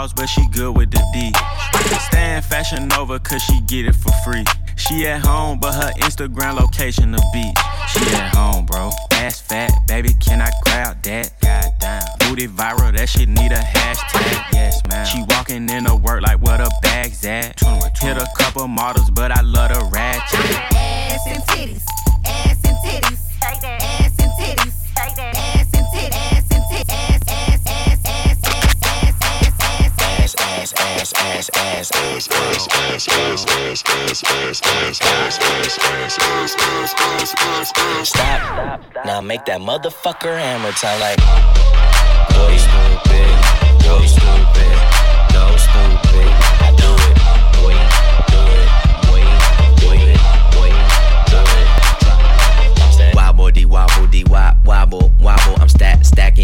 Dribble 0.01 0.07
balls, 0.07 0.13
but 0.13 0.27
she 0.27 0.47
good 0.49 0.75
with 0.75 0.91
the 0.91 1.03
D. 1.13 1.31
Stay 2.07 2.35
in 2.35 2.41
Fashion 2.41 2.87
Nova, 2.87 3.19
cause 3.19 3.41
she 3.41 3.59
get 3.61 3.85
it 3.85 3.95
for 3.95 4.11
free. 4.23 4.43
She 4.75 5.07
at 5.07 5.25
home, 5.25 5.59
but 5.59 5.73
her 5.73 5.91
Instagram 5.99 6.59
location 6.59 7.11
the 7.11 7.23
beach. 7.33 7.57
She 7.89 8.15
at 8.15 8.33
home, 8.35 8.65
bro. 8.65 8.89
Ass 9.11 9.41
fat, 9.41 9.71
baby, 9.87 10.13
can 10.13 10.41
I 10.41 10.49
grab 10.63 11.01
that? 11.03 11.39
Goddamn. 11.41 12.03
Booty 12.19 12.47
viral, 12.47 12.95
that 12.95 13.09
shit 13.09 13.29
need 13.29 13.51
a 13.51 13.55
hashtag. 13.55 14.53
Yes, 14.53 14.81
man. 14.89 15.05
She 15.05 15.23
walking 15.35 15.69
in 15.69 15.85
to 15.85 15.95
work 15.95 16.21
like 16.21 16.41
where 16.41 16.57
the 16.57 16.71
bags 16.81 17.23
at. 17.25 17.59
Hit 17.99 18.17
a 18.17 18.27
couple 18.37 18.67
models, 18.67 19.09
but 19.11 19.31
I 19.31 19.41
love 19.41 19.73
the 19.73 19.85
ratchet. 19.91 20.39
Ass 20.73 21.27
and 21.27 21.43
titties, 21.43 21.83
ass 22.25 22.57
and 22.65 22.77
titties, 22.77 23.19
ass 23.43 24.19
and 24.19 24.31
titties, 24.39 24.91
ass 24.97 25.15
and 25.19 25.37
titties, 25.37 25.50
ass, 31.01 31.13
ass, 31.15 31.49
ass, 31.55 31.91
ass, 31.91 32.27
ass, 32.29 32.67
ass, 32.67 33.07
ass, 33.07 34.19
Stop. 38.07 38.81
Now 39.05 39.21
make 39.21 39.45
that 39.45 39.61
motherfucker 39.61 40.37
hammer 40.37 40.71
time 40.73 40.99
like. 40.99 41.17
Boy, 42.35 42.57
stupid. 42.57 43.31
Go 43.83 44.05
stupid. 44.05 44.77
Go 45.33 45.57
stupid. 45.57 46.40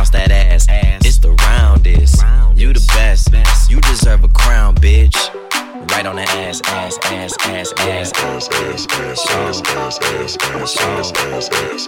bounce 0.00 0.10
that 0.10 0.30
ass. 0.30 0.66
Ass 0.68 1.04
It's 1.04 1.18
the 1.18 1.32
roundest. 1.32 2.22
You 2.56 2.72
the 2.72 2.84
best. 2.94 3.70
You 3.70 3.80
deserve 3.82 4.24
a 4.24 4.28
crown, 4.28 4.74
bitch. 4.76 5.16
Right 5.92 6.06
on 6.06 6.16
the 6.16 6.22
ass, 6.22 6.62
ass, 6.64 6.98
ass, 7.04 7.36
ass, 7.46 7.72
ass, 7.78 8.12
ass, 8.14 8.48
ass, 8.48 8.86
ass, 8.90 9.26
ass, 9.28 9.60
ass, 9.60 10.38
ass, 10.50 11.48
ass, 11.52 11.86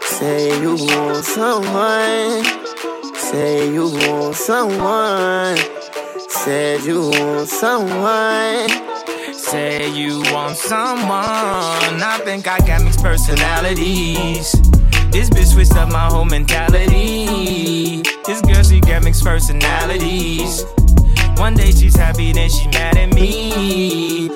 Say 0.00 0.60
you 0.60 0.76
want 0.76 1.24
someone. 1.24 2.44
Say 3.16 3.72
you 3.72 3.88
want 3.88 4.36
someone. 4.36 5.58
Said 6.28 6.84
you 6.84 7.10
want 7.10 7.48
someone. 7.48 8.93
Say 9.36 9.90
you 9.90 10.22
want 10.32 10.56
someone. 10.56 11.02
I 11.10 12.20
think 12.24 12.46
I 12.46 12.58
got 12.58 12.82
mixed 12.82 13.02
personalities. 13.02 14.52
This 15.10 15.28
bitch 15.30 15.52
switched 15.52 15.76
up 15.76 15.90
my 15.90 16.06
whole 16.06 16.24
mentality. 16.24 18.02
This 18.24 18.40
girl, 18.40 18.62
she 18.62 18.80
got 18.80 19.02
mixed 19.04 19.24
personalities. 19.24 20.64
One 21.36 21.54
day 21.54 21.72
she's 21.72 21.96
happy, 21.96 22.32
then 22.32 22.48
she 22.48 22.68
mad 22.68 22.96
at 22.96 23.12
me. 23.14 24.28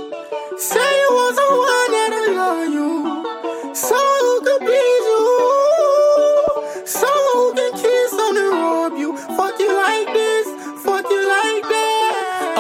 Say 0.59 1.01
you 1.01 1.09
want 1.11 1.37
someone 1.37 1.91
that'll 1.93 2.35
love 2.35 2.73
you. 2.73 3.75
So 3.75 4.08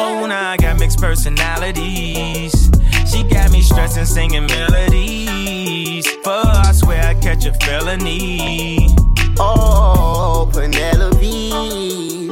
Oh, 0.00 0.24
I 0.30 0.56
got 0.56 0.78
mixed 0.78 1.00
personalities. 1.00 2.70
She 3.10 3.24
got 3.24 3.50
me 3.50 3.62
stressing, 3.62 4.04
singing 4.04 4.46
melodies. 4.46 6.06
Her, 6.24 6.42
I 6.44 6.72
swear 6.72 7.02
I 7.02 7.14
catch 7.14 7.44
a 7.46 7.52
felony. 7.54 8.94
Oh, 9.40 10.48
Penelope. 10.52 12.30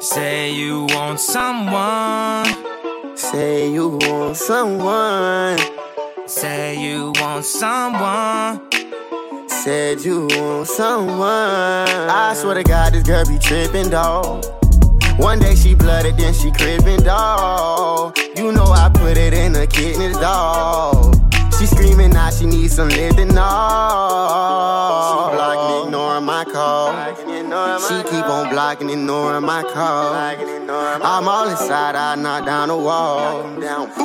Say 0.00 0.52
you 0.52 0.86
want 0.90 1.18
someone. 1.18 2.46
Say 3.16 3.72
you 3.72 3.98
want 4.02 4.36
someone. 4.36 5.58
Say 6.26 6.80
you 6.80 7.12
want 7.16 7.44
someone. 7.44 8.70
Said 9.48 10.00
you 10.04 10.28
want 10.30 10.68
someone. 10.68 11.20
I 11.20 12.34
swear 12.36 12.54
to 12.54 12.62
God, 12.62 12.94
this 12.94 13.02
girl 13.02 13.24
be 13.26 13.38
tripping, 13.38 13.90
dawg. 13.90 14.44
One 15.22 15.38
day 15.38 15.54
she 15.54 15.74
blooded, 15.74 16.16
then 16.16 16.34
she 16.34 16.50
cribbing, 16.50 17.04
dawg. 17.04 18.18
You 18.36 18.50
know 18.50 18.64
I 18.64 18.90
put 18.92 19.16
it 19.16 19.32
in 19.32 19.54
her 19.54 19.66
kidneys, 19.66 20.18
dawg. 20.18 21.14
She 21.58 21.66
screaming 21.66 22.10
now, 22.10 22.30
she 22.30 22.44
needs 22.44 22.74
some 22.74 22.88
living, 22.88 23.28
dawg. 23.28 25.30
She 25.30 25.36
blocking, 25.36 25.86
ignoring 25.86 26.24
my 26.24 26.44
call. 26.44 27.14
She 27.88 28.02
keep 28.10 28.26
on 28.26 28.50
blocking, 28.50 28.90
ignoring 28.90 29.44
my 29.44 29.62
call. 29.62 30.12
I'm 30.12 31.28
all 31.28 31.48
inside, 31.48 31.94
I 31.94 32.16
knock 32.16 32.44
down 32.44 32.68
the 32.68 32.76
wall. 32.76 33.44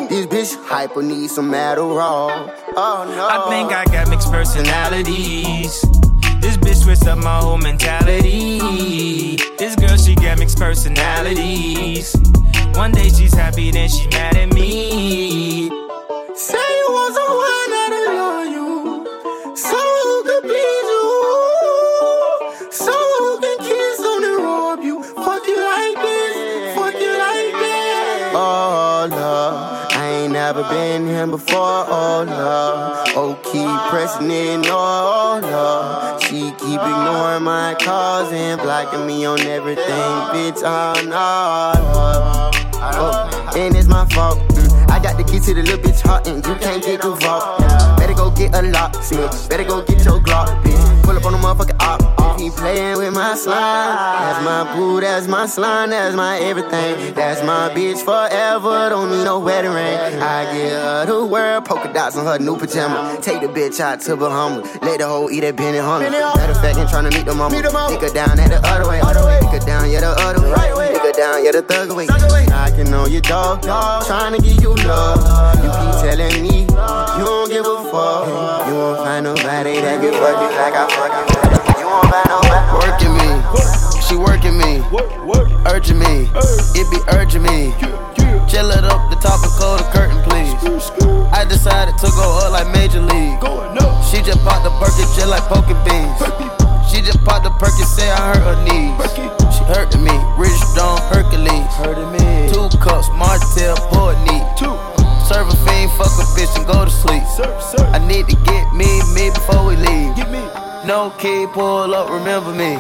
This 0.07 0.27
bitch 0.27 0.55
hyper 0.65 1.01
needs 1.01 1.33
some 1.33 1.51
Adderall. 1.51 2.53
Oh 2.75 3.13
no. 3.15 3.27
I 3.27 3.49
think 3.49 3.71
I 3.71 3.85
got 3.85 4.07
mixed 4.09 4.31
personalities. 4.31 5.83
This 6.41 6.57
bitch 6.57 6.83
switched 6.83 7.07
up 7.07 7.17
my 7.17 7.39
whole 7.39 7.57
mentality. 7.57 9.35
This 9.57 9.75
girl, 9.75 9.97
she 9.97 10.15
got 10.15 10.39
mixed 10.39 10.57
personalities. 10.57 12.15
One 12.75 12.91
day 12.91 13.09
she's 13.09 13.33
happy, 13.33 13.71
then 13.71 13.89
she 13.89 14.07
mad 14.09 14.37
at 14.37 14.53
me. 14.53 15.69
Say 16.35 16.67
you 16.79 16.87
want 16.89 17.15
someone 17.15 17.69
that'll 17.73 18.13
love 18.15 18.47
you. 18.47 19.55
So 19.55 19.77
who 19.77 20.23
could 20.23 20.43
please 20.43 20.87
you. 20.95 21.05
So 22.71 22.93
who 22.93 23.39
can 23.41 23.57
kiss 23.59 23.99
on 23.99 24.23
and 24.23 24.37
rob 24.43 24.79
you. 24.83 25.01
Fuck 25.03 25.47
you 25.47 25.57
like 25.57 25.95
this. 25.95 26.75
Fuck 26.75 26.93
you 26.93 27.13
like 27.17 27.53
that. 27.63 28.31
Oh, 28.35 29.07
love. 29.09 29.76
Ain't 30.27 30.33
never 30.33 30.63
been 30.63 31.07
here 31.07 31.25
before. 31.25 31.85
Oh, 31.87 32.25
love. 32.27 33.07
Oh, 33.15 33.33
keep 33.43 33.69
pressing 33.89 34.29
it. 34.29 34.67
Oh, 34.69 35.39
no. 35.41 36.19
She 36.19 36.51
keep 36.59 36.81
ignoring 36.81 37.43
my 37.43 37.75
calls 37.79 38.31
and 38.33 38.59
blocking 38.59 39.07
me 39.07 39.25
on 39.25 39.39
everything. 39.41 39.85
Bitch, 40.33 40.61
oh, 40.65 41.01
no. 41.05 42.51
Oh, 42.79 43.53
and 43.55 43.75
it's 43.75 43.87
my 43.87 44.05
fault. 44.09 44.39
Mm, 44.49 44.89
I 44.89 44.99
got 45.01 45.17
the 45.17 45.23
key 45.23 45.39
to 45.39 45.53
the 45.53 45.63
little 45.63 45.79
bitch 45.79 46.01
heart, 46.01 46.27
and 46.27 46.45
you 46.45 46.55
can't 46.55 46.83
get 46.83 47.01
the 47.01 47.11
vault. 47.11 47.59
Better 47.97 48.13
go 48.13 48.29
get 48.31 48.53
a 48.53 48.61
lock, 48.63 48.93
bitch. 48.93 49.49
Better 49.49 49.63
go 49.63 49.81
get 49.83 50.03
your 50.03 50.19
Glock. 50.19 50.66
Pull 51.17 51.33
up 51.33 51.33
on 51.33 51.41
the 51.41 51.47
motherfucking 51.47 51.81
op. 51.81 52.39
He 52.39 52.51
playing 52.51 52.99
with 52.99 53.11
my 53.11 53.33
slime, 53.33 53.57
that's 53.57 54.45
my 54.45 54.75
boo, 54.75 55.01
that's 55.01 55.27
my 55.27 55.47
slime, 55.47 55.89
that's 55.89 56.15
my 56.15 56.37
everything. 56.37 57.15
That's 57.15 57.41
my 57.41 57.69
bitch 57.73 58.03
forever. 58.05 58.89
Don't 58.89 59.09
need 59.09 59.23
no 59.23 59.39
wedding 59.39 59.71
ring. 59.71 60.21
I 60.21 60.43
get 60.53 60.71
her 60.73 61.05
the 61.07 61.25
world, 61.25 61.65
polka 61.65 61.91
dots 61.91 62.15
on 62.15 62.27
her 62.27 62.37
new 62.37 62.55
pajama. 62.55 63.17
Take 63.21 63.41
the 63.41 63.47
bitch 63.47 63.79
out 63.79 64.01
to 64.01 64.15
Bahamas. 64.15 64.69
Let 64.83 64.99
the 64.99 65.07
hoe 65.07 65.31
eat 65.31 65.39
that 65.39 65.57
penny 65.57 65.79
hunter. 65.79 66.11
Matter 66.11 66.51
of 66.51 66.61
fact, 66.61 66.77
ain't 66.77 66.89
tryna 66.89 67.11
meet 67.11 67.25
the 67.25 67.33
mama. 67.33 67.55
Take 67.55 68.01
her 68.01 68.13
down 68.13 68.39
at 68.39 68.49
the 68.49 68.61
other 68.67 68.87
way. 68.87 68.99
Take 69.41 69.59
her 69.59 69.65
down, 69.65 69.89
yeah, 69.89 70.01
the 70.01 70.09
other 70.09 70.41
way. 70.41 70.93
Take 70.93 71.01
her 71.01 71.11
down, 71.13 71.43
yeah, 71.43 71.51
the 71.51 71.63
thug 71.63 71.91
way. 71.97 72.05
Knocking 72.45 72.93
on 72.93 73.11
your 73.11 73.21
dog, 73.21 73.63
trying 73.63 74.35
to 74.35 74.41
give 74.41 74.61
you 74.61 74.75
love. 74.85 75.17
You 75.57 75.69
keep 75.73 75.93
telling 76.05 76.43
me 76.43 76.61
you 76.61 77.25
don't 77.25 77.49
give 77.49 77.65
a 77.65 77.83
fuck. 77.89 78.67
You 78.67 78.75
won't 78.75 78.97
find 78.99 79.23
nobody 79.25 79.81
that 79.81 80.01
can 80.01 80.13
fuck 80.13 80.37
you 80.37 80.49
like 80.57 80.73
I 80.73 80.85
fuck 80.93 81.06
Working 82.07 83.13
me, 83.19 83.27
she 84.07 84.15
working 84.15 84.57
me, 84.57 84.79
urging 85.67 85.99
me, 85.99 86.31
it 86.79 86.87
be 86.89 86.99
urging 87.11 87.43
me. 87.43 87.73
Chill 88.47 88.71
it 88.71 88.85
up, 88.85 89.09
the 89.11 89.17
top 89.19 89.43
of 89.43 89.51
cold, 89.59 89.79
the 89.79 89.87
curtain, 89.91 90.23
please. 90.23 90.55
I 91.33 91.43
decided 91.43 91.97
to 91.99 92.07
go 92.15 92.39
up 92.39 92.53
like 92.53 92.71
Major 92.71 93.01
League. 93.01 93.43
She 94.07 94.23
just 94.23 94.39
popped 94.47 94.63
the 94.63 94.71
perky 94.79 95.03
chill 95.19 95.27
like 95.27 95.43
poking 95.51 95.75
beans. 95.83 96.15
She 96.89 97.01
just 97.01 97.21
popped 97.25 97.43
the 97.43 97.51
perky 97.59 97.83
say 97.83 98.09
I 98.09 98.31
hurt 98.31 98.55
her 98.55 98.57
knees. 98.63 98.95
She 99.51 99.63
hurting 99.67 100.03
me, 100.03 100.15
Rich 100.39 100.63
Don 100.75 100.95
Hercules. 101.11 101.67
Two 102.55 102.71
cups, 102.79 103.09
Martell, 103.19 103.75
Portney. 103.91 104.36
No 110.87 111.09
key, 111.19 111.45
pull 111.51 111.93
up, 111.93 112.09
remember 112.09 112.53
me. 112.53 112.79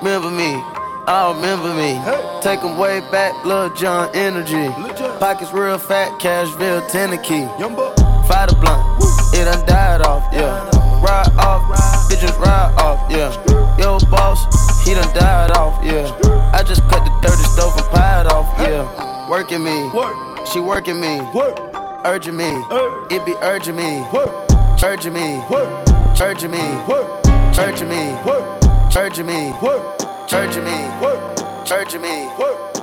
Remember 0.00 0.30
me. 0.30 0.64
I 1.06 1.30
remember 1.36 1.74
me. 1.74 2.00
Take 2.40 2.64
way 2.80 3.00
back, 3.12 3.44
Lil 3.44 3.68
Jon 3.74 4.08
energy. 4.14 4.72
Pockets 5.20 5.52
real 5.52 5.76
fat, 5.76 6.18
Cashville, 6.18 6.80
Tennessee. 6.88 7.44
Fight 8.26 8.50
a 8.50 8.56
blunt, 8.56 9.04
it 9.34 9.44
done 9.44 9.66
died 9.66 10.00
off, 10.00 10.24
yeah. 10.32 10.64
Ride 11.04 11.28
off, 11.36 11.62
bitches 12.08 12.32
ride 12.38 12.74
off, 12.78 12.98
yeah. 13.10 13.30
Yo, 13.78 13.98
boss, 14.08 14.40
he 14.86 14.94
done 14.94 15.14
died 15.14 15.50
off, 15.50 15.84
yeah. 15.84 16.08
I 16.54 16.62
just 16.62 16.80
cut 16.88 17.04
the 17.04 17.12
dirty 17.20 17.42
stove 17.42 17.76
and 17.76 17.86
pied 17.88 18.26
off, 18.26 18.46
yeah. 18.58 19.28
Working 19.28 19.62
me, 19.62 19.90
she 20.50 20.60
working 20.60 20.98
me, 20.98 21.20
urging 22.06 22.38
me, 22.38 22.48
it 23.10 23.26
be 23.26 23.34
urging 23.42 23.76
me, 23.76 24.02
urging 24.82 25.12
me. 25.12 25.97
Church 26.14 26.42
of 26.42 26.50
me, 26.50 26.58
work. 26.88 27.24
Church 27.54 27.80
of 27.80 27.88
me, 27.88 28.12
work. 28.26 28.62
Church 28.90 29.18
of 29.18 29.26
me, 29.26 29.52
work. 29.62 29.98
Church 30.28 30.56
of 30.56 30.64
me, 30.64 30.88
work. 31.00 31.64
Church 31.64 31.94
of 31.94 32.02
me, 32.02 32.26
work. 32.38 32.77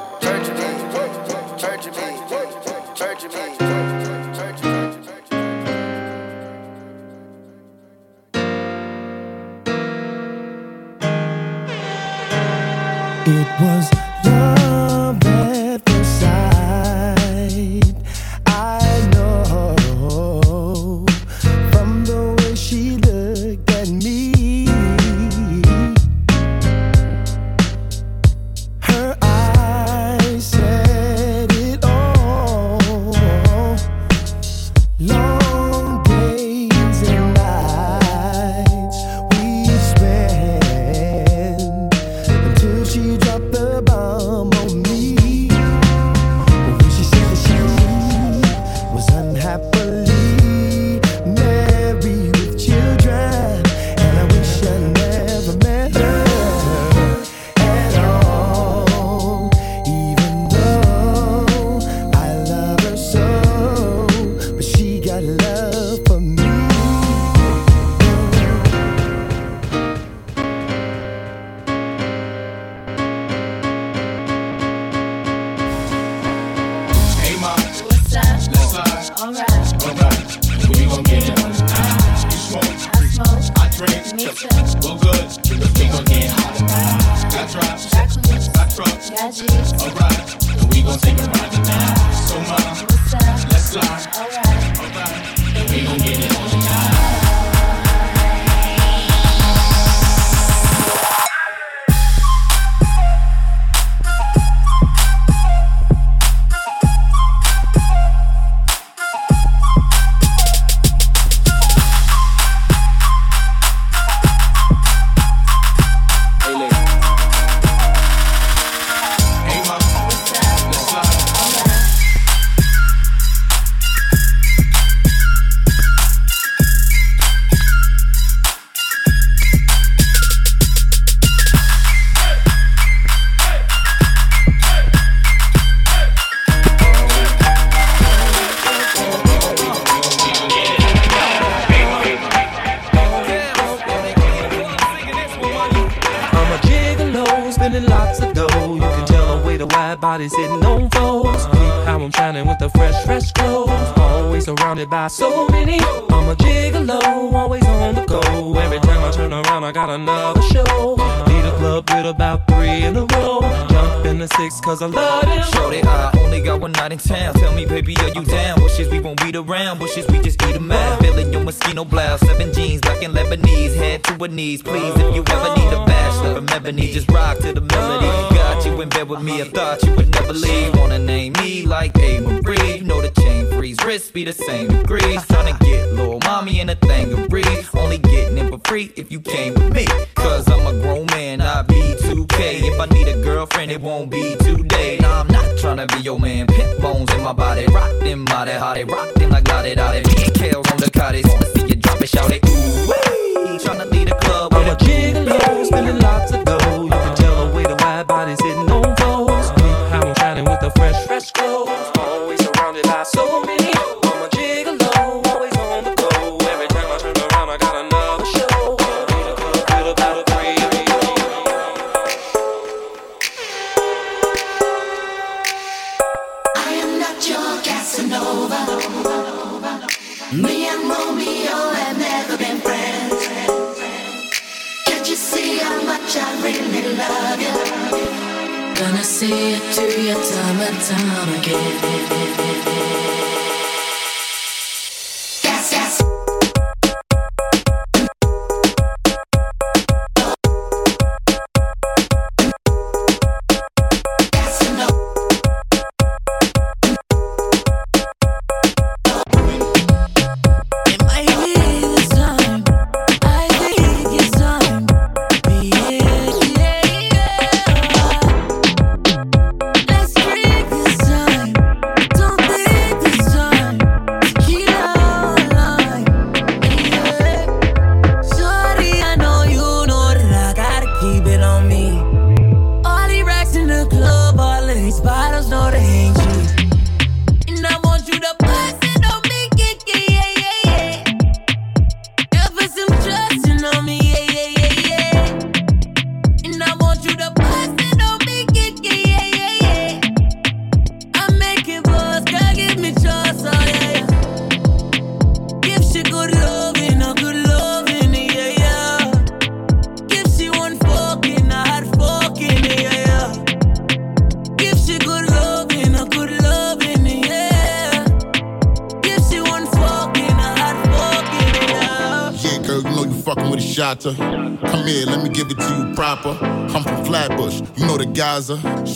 thing 186.76 187.06
breeze. 187.36 187.70
Only 187.74 187.98
getting 187.98 188.38
it 188.38 188.50
for 188.50 188.60
free 188.66 188.92
if 188.96 189.12
you 189.12 189.20
came 189.20 189.54
with 189.54 189.74
me. 189.74 189.86
Cause 190.16 190.50
I'm 190.50 190.66
a 190.66 190.80
grown 190.82 191.06
man, 191.08 191.42
I 191.42 191.62
be 191.64 191.82
2K. 192.00 192.72
If 192.72 192.80
I 192.80 192.86
need 192.94 193.08
a 193.08 193.22
girlfriend, 193.22 193.72
it 193.72 193.82
won't 193.82 194.10
be 194.10 194.36
today. 194.38 194.98
Nah, 195.02 195.22
I'm 195.22 195.28
not 195.28 195.58
trying 195.58 195.78
to 195.78 195.88
be 195.88 196.02
your 196.02 196.20
man. 196.20 196.48
Pit 196.48 196.82
bones 196.82 197.12
in 197.14 197.22
my 197.22 197.34
body, 197.34 197.66
rock 197.68 197.92
them 198.00 198.26
body, 198.26 198.52
how 198.52 198.74
they 198.74 198.86
rock 198.86 199.14
them 199.16 199.32
like 199.32 199.48
la 199.48 199.62
da 199.64 199.76
da. 199.76 199.92
Pigtails 200.04 200.72
on 200.72 200.78
the 200.78 200.90
cottage, 200.92 201.26
wanna 201.28 201.46
see 201.48 201.68
you 201.68 201.76
drop 201.76 202.02
it, 202.02 202.10
shout 202.10 202.32
it, 202.32 202.46
ooh. 202.48 202.75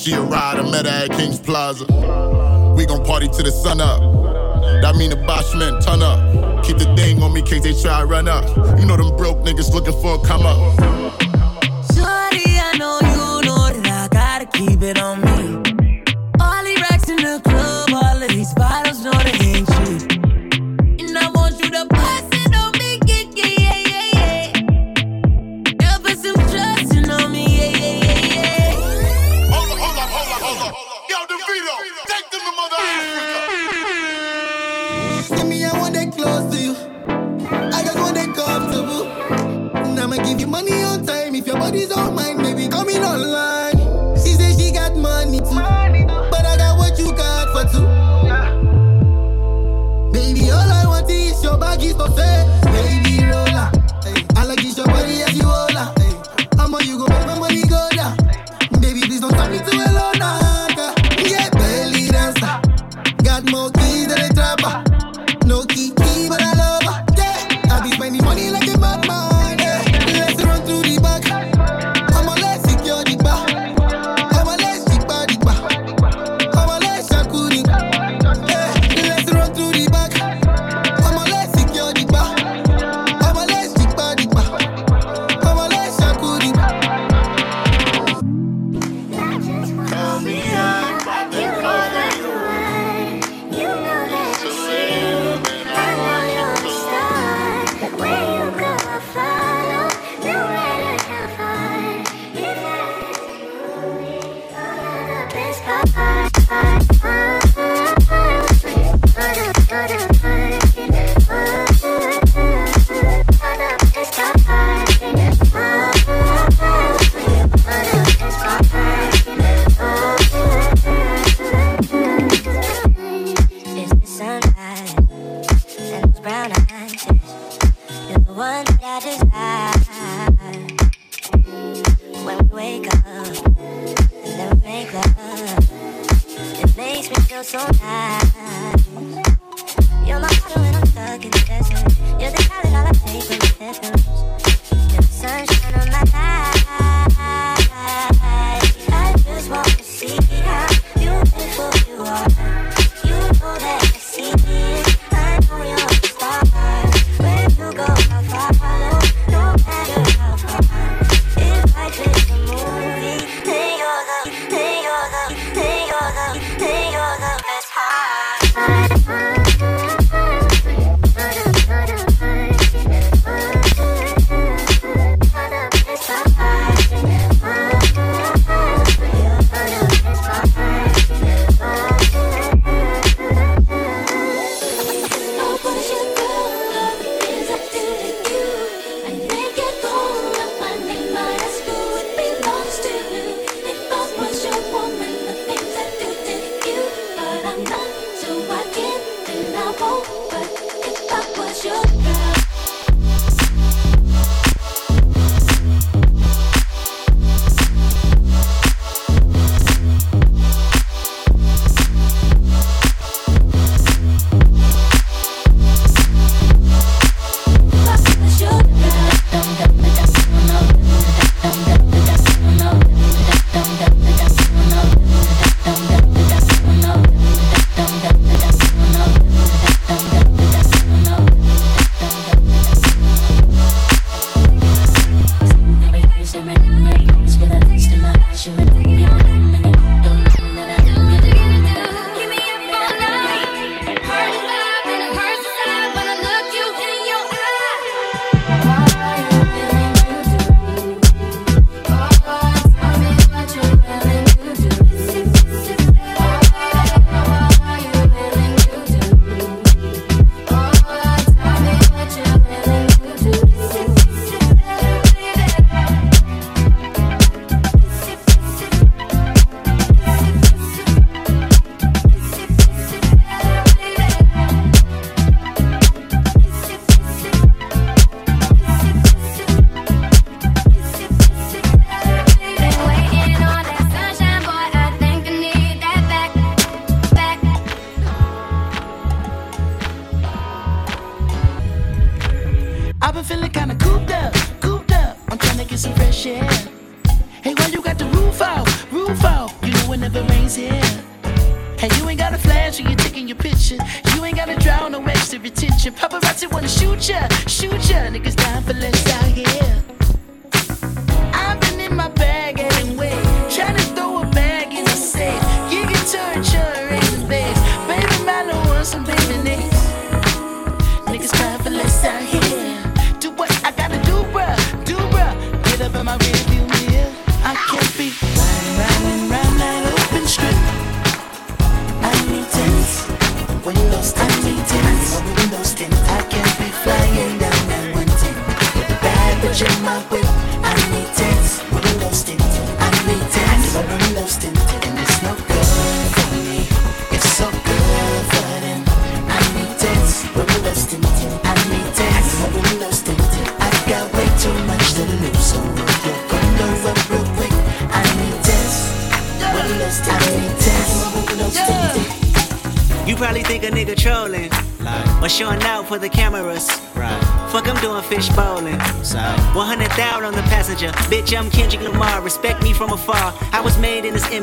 She 0.10 0.16
a 0.16 0.22
ride, 0.22 0.58
I 0.58 0.68
met 0.72 0.88
her 0.88 0.92
at 0.92 1.12
King's 1.12 1.40
Plaza. 1.40 1.86
We 2.76 2.88
gon' 2.88 3.06
party 3.06 3.28
to 3.28 3.44
the 3.44 3.52
sun 3.52 3.80
up. 3.80 4.02
That 4.82 4.96
mean 4.96 5.12
the 5.12 5.18
Boschman, 5.18 5.86
ton 5.86 6.02
up. 6.02 6.64
Keep 6.64 6.80
the 6.80 6.96
thing 6.96 7.22
on 7.22 7.32
me, 7.32 7.44
case 7.44 7.62
they 7.62 7.80
try 7.80 8.00
to 8.00 8.08
run 8.08 8.28
up. 8.28 8.44
You 8.80 8.88
know 8.88 8.98
them 8.98 9.16
broke 9.18 9.38
niggas 9.46 9.72
looking 9.72 9.94
for 10.02 10.16
a 10.16 10.26
come 10.26 10.48
up. 10.48 11.39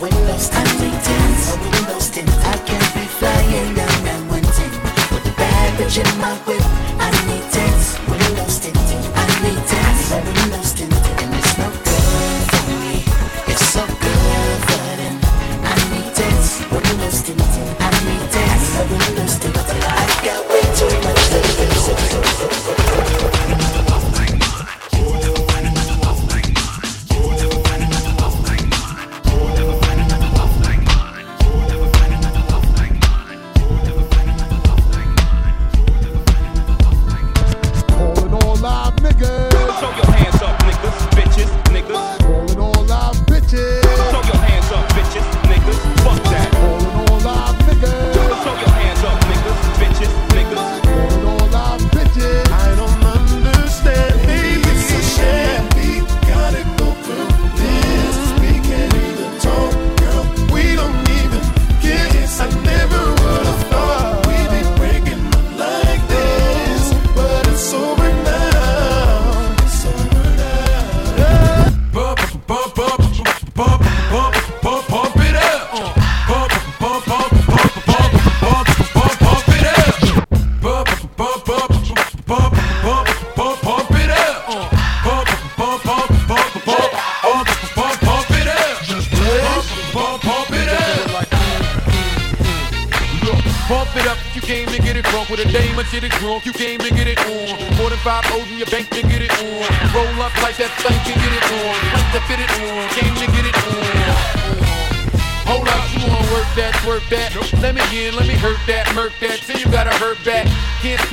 windows 0.00 0.48
time 0.48 0.78
they 0.78 0.90
dance. 0.90 1.56
My 1.56 1.62
windows 1.62 2.10
tint. 2.10 2.28
I 2.44 2.56
can 2.66 2.80
be 2.94 3.06
flying 3.18 3.74
down 3.74 4.04
that 4.04 4.20
mountain 4.30 4.70
with 5.12 5.24
the 5.24 5.32
bitch 5.78 5.98
in 5.98 6.18
my 6.18 6.32
way. 6.46 6.55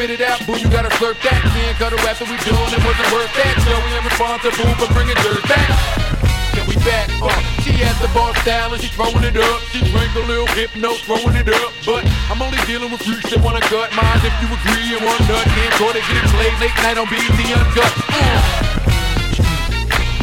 spit 0.03 0.19
it 0.19 0.27
out, 0.27 0.35
boo, 0.45 0.59
you 0.59 0.67
gotta 0.67 0.91
flirt 0.99 1.15
that. 1.23 1.39
Can't 1.55 1.77
cut 1.79 1.95
her 1.95 2.03
after 2.03 2.27
we 2.27 2.35
doin' 2.43 2.71
it, 2.75 2.81
wasn't 2.83 3.07
worth 3.15 3.31
that. 3.39 3.55
No, 3.63 3.79
we 3.87 3.95
ain't 3.95 4.03
responsible 4.03 4.75
for 4.75 4.91
bringin' 4.91 5.15
dirt 5.23 5.39
back. 5.47 5.71
Can 6.51 6.67
we 6.67 6.75
back 6.83 7.07
up? 7.23 7.39
She 7.63 7.71
has 7.79 7.95
the 8.03 8.11
bar 8.11 8.35
style 8.43 8.75
and 8.75 8.83
she 8.83 8.91
throwin' 8.91 9.23
it 9.23 9.39
up. 9.39 9.63
She 9.71 9.79
drank 9.95 10.11
a 10.19 10.23
little 10.27 10.47
hypno, 10.59 10.99
throwin' 11.07 11.39
it 11.39 11.47
up. 11.47 11.71
But 11.87 12.03
I'm 12.27 12.41
only 12.43 12.59
dealing 12.67 12.91
with 12.91 12.99
freaks 12.99 13.31
that 13.31 13.39
wanna 13.39 13.63
cut 13.71 13.95
mine. 13.95 14.19
If 14.27 14.35
you 14.43 14.51
agree 14.51 14.91
and 14.91 15.07
one 15.07 15.23
nut, 15.23 15.47
can't 15.55 15.75
go 15.79 15.87
to 15.95 16.01
get 16.03 16.19
it 16.19 16.27
played 16.35 16.55
late 16.59 16.75
night 16.83 16.99
on 16.99 17.07
BET 17.07 17.39
Uncut. 17.39 17.93
Uh 18.11 18.52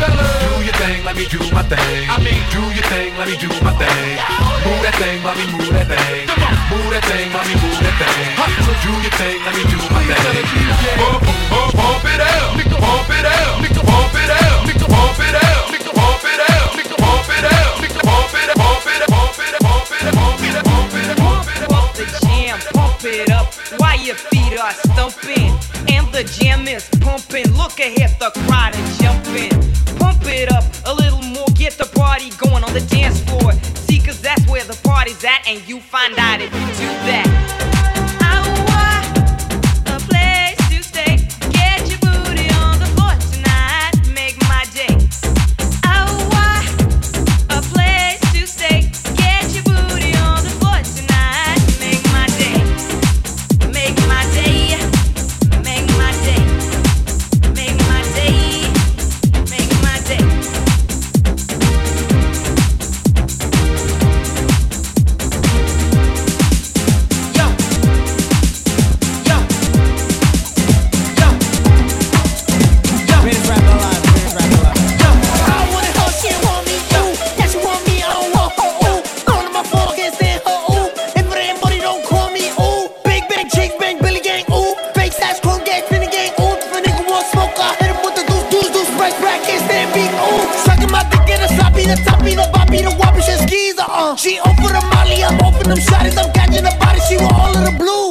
fellas. 0.00 0.32
Do 0.40 0.64
your 0.64 0.76
thing, 0.80 1.04
let 1.04 1.14
me 1.16 1.26
do 1.28 1.40
my 1.52 1.62
thing. 1.68 2.08
I 2.08 2.16
mean, 2.24 2.42
do 2.48 2.62
your 2.72 2.86
thing, 2.88 3.10
let 3.20 3.28
me 3.28 3.36
do 3.36 3.48
my 3.60 3.72
thing. 3.76 4.16
Move 4.64 4.80
that 4.84 4.96
thing, 4.96 5.18
mommy, 5.22 5.44
move 5.52 5.70
that 5.76 5.86
thing. 5.92 6.24
Move 6.72 6.88
that 6.94 7.04
thing, 7.04 7.28
mommy, 7.34 7.54
move 7.60 7.78
that 7.84 7.96
thing. 8.00 8.28
Hustle, 8.40 8.76
do 8.84 8.92
your 9.04 9.14
thing, 9.20 9.36
let 9.44 9.54
me 9.56 9.64
do 9.68 9.78
my 9.92 10.00
thing. 10.08 10.69
Open 94.10 94.72
the 94.74 94.82
molly, 94.92 95.22
I'm 95.22 95.40
open 95.40 95.68
them 95.68 95.78
shotties, 95.78 96.18
I'm 96.18 96.32
catching 96.32 96.64
the 96.64 96.76
body, 96.80 96.98
she 97.08 97.16
want 97.16 97.32
all 97.32 97.56
of 97.56 97.64
the 97.64 97.78
blue. 97.78 98.09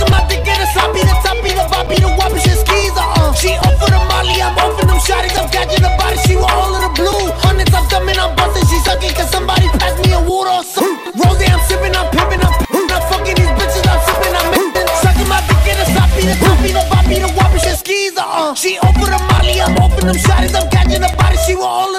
Suck 0.00 0.08
him 0.08 0.16
out 0.16 0.30
to 0.32 0.36
get 0.40 0.56
a 0.56 0.66
sloppy, 0.72 1.04
the 1.04 1.12
toppy, 1.20 1.52
the 1.52 1.64
boppy, 1.68 2.00
the 2.00 2.08
whoppy, 2.16 2.40
shit 2.40 2.56
skis, 2.56 2.96
uh. 2.96 3.36
She 3.36 3.52
up 3.52 3.76
for 3.76 3.92
the 3.92 4.00
molly, 4.08 4.40
I'm 4.40 4.56
open 4.56 4.88
them 4.88 4.96
shotties, 4.96 5.36
I'm 5.36 5.44
catching 5.52 5.84
the 5.84 5.92
body, 6.00 6.16
she 6.24 6.40
want 6.40 6.56
all 6.56 6.72
of 6.72 6.80
the 6.80 6.92
blue. 6.96 7.28
Hundreds, 7.44 7.68
I'm 7.76 7.84
thumbing, 7.92 8.16
I'm 8.16 8.32
busting, 8.32 8.64
she 8.64 8.80
sucking, 8.80 9.12
cause 9.12 9.28
somebody 9.28 9.68
pass 9.76 10.00
me 10.00 10.16
a 10.16 10.20
wood 10.24 10.48
or 10.48 10.64
something. 10.64 11.12
Rosie, 11.20 11.52
I'm 11.52 11.60
sipping, 11.68 11.92
I'm 11.92 12.08
pimping, 12.16 12.40
I'm 12.40 12.54
pimping, 12.64 12.88
I'm 12.96 13.02
fucking 13.12 13.36
these 13.36 13.52
bitches, 13.60 13.84
I'm 13.84 14.00
sipping, 14.08 14.34
I'm 14.40 14.48
mixing. 14.72 14.88
Sucking 15.04 15.28
my 15.28 15.40
dick 15.44 15.68
in 15.68 15.76
the 15.76 15.86
sloppy, 15.92 16.22
the 16.24 16.36
toppy, 16.40 16.70
the 16.72 16.82
boppy, 16.88 17.16
the 17.20 17.28
whoppy, 17.36 17.58
shit 17.60 17.76
skis, 17.76 18.16
uh. 18.16 18.56
She 18.56 18.80
open 18.80 19.04
the 19.04 19.20
molly, 19.28 19.60
I'm 19.60 19.76
open 19.84 20.08
them 20.08 20.16
shotties, 20.16 20.56
I'm 20.56 20.64
catching 20.72 21.04
the 21.04 21.12
body, 21.12 21.36
she 21.44 21.52
want 21.60 21.68
all 21.68 21.89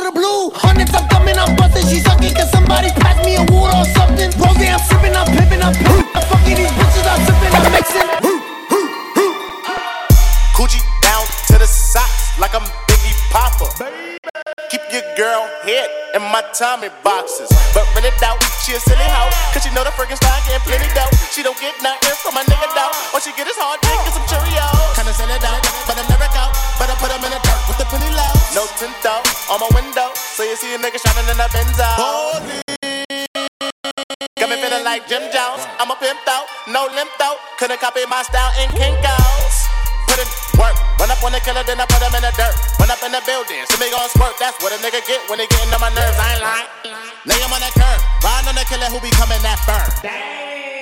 girl 15.22 15.46
head 15.62 15.86
in 16.18 16.24
my 16.34 16.42
Tommy 16.58 16.90
boxes. 17.06 17.46
But 17.78 17.86
rent 17.94 18.10
it 18.10 18.18
out, 18.26 18.42
she 18.66 18.74
a 18.74 18.82
silly 18.82 19.06
hoe. 19.06 19.30
Cause 19.54 19.62
she 19.62 19.70
know 19.78 19.86
the 19.86 19.94
Frankenstein 19.94 20.34
getting 20.50 20.66
plenty 20.66 20.90
dough. 20.98 21.14
She 21.30 21.46
don't 21.46 21.54
get 21.62 21.78
nothing 21.86 22.18
from 22.26 22.34
my 22.34 22.42
nigga 22.50 22.66
though. 22.74 22.90
All 23.14 23.22
she 23.22 23.30
get 23.38 23.46
is 23.46 23.54
hard 23.54 23.78
dick 23.86 24.02
and 24.02 24.14
some 24.18 24.26
Cheerios. 24.26 24.98
Kinda 24.98 25.14
send 25.14 25.30
it 25.30 25.46
out, 25.46 25.62
but 25.86 25.94
I 25.94 26.04
never 26.10 26.26
go. 26.34 26.50
But 26.82 26.90
I 26.90 26.98
put 26.98 27.14
'em 27.14 27.22
in 27.22 27.30
the 27.30 27.42
dirt 27.46 27.62
with 27.70 27.78
the 27.78 27.86
penny 27.94 28.10
low. 28.18 28.34
No 28.58 28.66
tint 28.82 28.98
though, 29.06 29.22
on 29.54 29.62
my 29.62 29.70
window. 29.78 30.10
So 30.18 30.42
you 30.42 30.58
see 30.58 30.74
a 30.74 30.80
nigga 30.82 30.98
shining 30.98 31.30
in 31.30 31.38
a 31.38 31.48
Benzo. 31.54 31.90
Got 34.42 34.50
me 34.50 34.58
feeling 34.58 34.84
like 34.84 35.06
Jim 35.06 35.30
Jones. 35.30 35.62
I'm 35.78 35.94
a 35.94 35.98
pimp 36.02 36.18
though, 36.26 36.50
no 36.66 36.90
limp 36.98 37.14
though. 37.22 37.38
Couldn't 37.62 37.78
copy 37.78 38.02
my 38.10 38.26
style 38.26 38.50
in 38.58 38.74
Kinkos. 38.74 39.61
Put 40.12 40.20
in 40.20 40.28
work, 40.60 40.76
run 41.00 41.08
up 41.08 41.24
on 41.24 41.32
the 41.32 41.40
killer, 41.40 41.64
then 41.64 41.80
I 41.80 41.88
put 41.88 42.04
him 42.04 42.12
in 42.12 42.20
the 42.20 42.36
dirt. 42.36 42.52
Run 42.84 42.92
up 42.92 43.00
in 43.00 43.16
the 43.16 43.24
building, 43.24 43.64
see 43.64 43.80
me 43.80 43.88
gon' 43.96 44.12
squirt. 44.12 44.36
That's 44.44 44.60
what 44.60 44.76
a 44.76 44.80
nigga 44.84 45.00
get 45.08 45.24
when 45.32 45.40
he 45.40 45.48
getting 45.48 45.72
on 45.72 45.80
my 45.80 45.88
nerves. 45.96 46.20
I 46.20 46.36
ain't 46.36 46.44
lying. 46.44 46.68
Lay 47.24 47.40
him 47.40 47.48
on 47.48 47.64
the 47.64 47.72
curb, 47.72 47.96
ride 48.20 48.44
on 48.44 48.60
the 48.60 48.68
killer 48.68 48.92
who 48.92 49.00
be 49.00 49.08
coming 49.16 49.40
that 49.40 49.56
firm. 49.64 49.88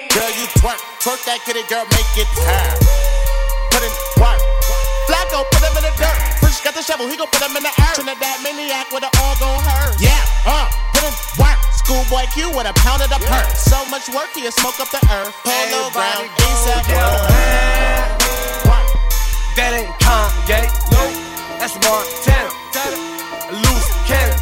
Girl, 0.09 0.33
you 0.33 0.49
twerk, 0.57 0.81
twerk 1.05 1.21
that 1.29 1.45
kitty, 1.45 1.61
girl, 1.69 1.85
make 1.93 2.09
it 2.17 2.25
turn. 2.33 2.73
Put 3.69 3.85
in 3.85 3.93
work. 4.17 4.41
Flacko, 5.05 5.45
put 5.53 5.61
him 5.61 5.77
in 5.77 5.85
the 5.85 5.93
dirt. 5.93 6.17
Fresh 6.41 6.65
got 6.65 6.73
the 6.73 6.81
shovel, 6.81 7.05
he 7.05 7.13
gon' 7.13 7.29
put 7.29 7.45
him 7.45 7.53
in 7.53 7.61
the 7.61 7.69
earth. 7.69 8.01
Trinidad 8.01 8.41
maniac 8.41 8.89
with 8.89 9.05
an 9.05 9.13
all 9.21 9.37
gon' 9.37 9.61
hurt. 9.61 9.93
Yeah, 10.01 10.17
uh, 10.49 10.73
put 10.89 11.05
in 11.05 11.13
work. 11.37 11.61
Schoolboy 11.77 12.25
Q 12.33 12.49
with 12.49 12.65
a 12.65 12.73
pound 12.81 13.05
of 13.05 13.13
the 13.13 13.21
perk. 13.29 13.45
So 13.53 13.77
much 13.93 14.09
work, 14.09 14.33
he'll 14.33 14.49
smoke 14.49 14.81
up 14.81 14.89
the 14.89 15.05
earth. 15.05 15.37
Polo 15.45 15.93
Brown, 15.93 16.25
ASAP. 16.49 16.89
That 19.59 19.75
ain't 19.75 19.91
Kanye, 19.99 20.71
no, 20.95 21.03
that's 21.59 21.75
Montana. 21.83 22.47
A 22.79 23.59
loose 23.59 23.91
cannon. 24.07 24.39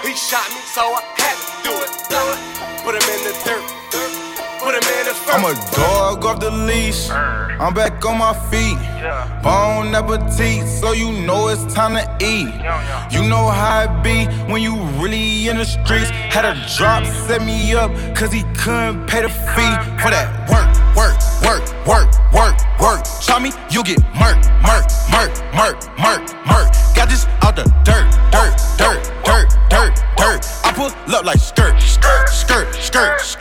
He 0.00 0.16
shot 0.16 0.48
me, 0.56 0.60
so 0.72 0.80
I 0.80 1.04
had 1.20 1.36
to 1.36 1.68
do 1.68 1.72
it. 1.84 1.92
Put 2.80 2.96
him 2.96 3.04
in 3.12 3.20
the 3.28 3.34
dirt. 3.44 3.60
Put 4.58 4.72
him 4.72 4.80
in 4.80 5.04
the 5.04 5.12
dirt. 5.12 5.34
I'm 5.36 5.44
a 5.44 5.52
dog 5.76 6.24
off 6.24 6.40
the 6.40 6.50
leash. 6.50 7.10
I'm 7.10 7.74
back 7.74 8.02
on 8.06 8.16
my 8.16 8.32
feet. 8.48 8.78
Bon 9.42 9.94
appetit, 9.94 10.66
so 10.66 10.92
you 10.92 11.12
know 11.12 11.48
it's 11.48 11.74
time 11.74 11.92
to 11.92 12.08
eat. 12.24 12.48
You 13.12 13.28
know 13.28 13.48
how 13.48 13.84
it 13.84 14.02
be 14.02 14.24
when 14.50 14.62
you 14.62 14.80
really 14.96 15.48
in 15.48 15.58
the 15.58 15.66
streets. 15.66 16.08
Had 16.32 16.46
a 16.46 16.54
drop 16.78 17.04
set 17.28 17.44
me 17.44 17.74
up, 17.74 17.92
cause 18.16 18.32
he 18.32 18.44
couldn't 18.56 19.06
pay 19.08 19.20
the 19.20 19.28
fee 19.28 19.74
for 20.00 20.08
that 20.08 20.48
work, 20.48 20.61
Try 23.32 23.50
you 23.70 23.82
get 23.82 23.98
murk, 24.12 24.36
murk, 24.60 24.84
murk, 25.10 25.32
murk, 25.54 25.80
murk, 25.98 26.20
murk. 26.44 26.68
Got 26.94 27.08
this 27.08 27.24
out 27.40 27.56
the 27.56 27.64
dirt, 27.82 28.04
dirt, 28.30 28.60
dirt, 28.76 29.02
dirt, 29.24 29.48
dirt, 29.70 29.96
dirt. 30.18 30.44
I 30.62 30.72
pull 30.76 30.92
up 31.14 31.24
like 31.24 31.38
skirt, 31.38 31.80
skirt, 31.80 32.28
skirt, 32.28 32.74
skirt. 32.74 33.31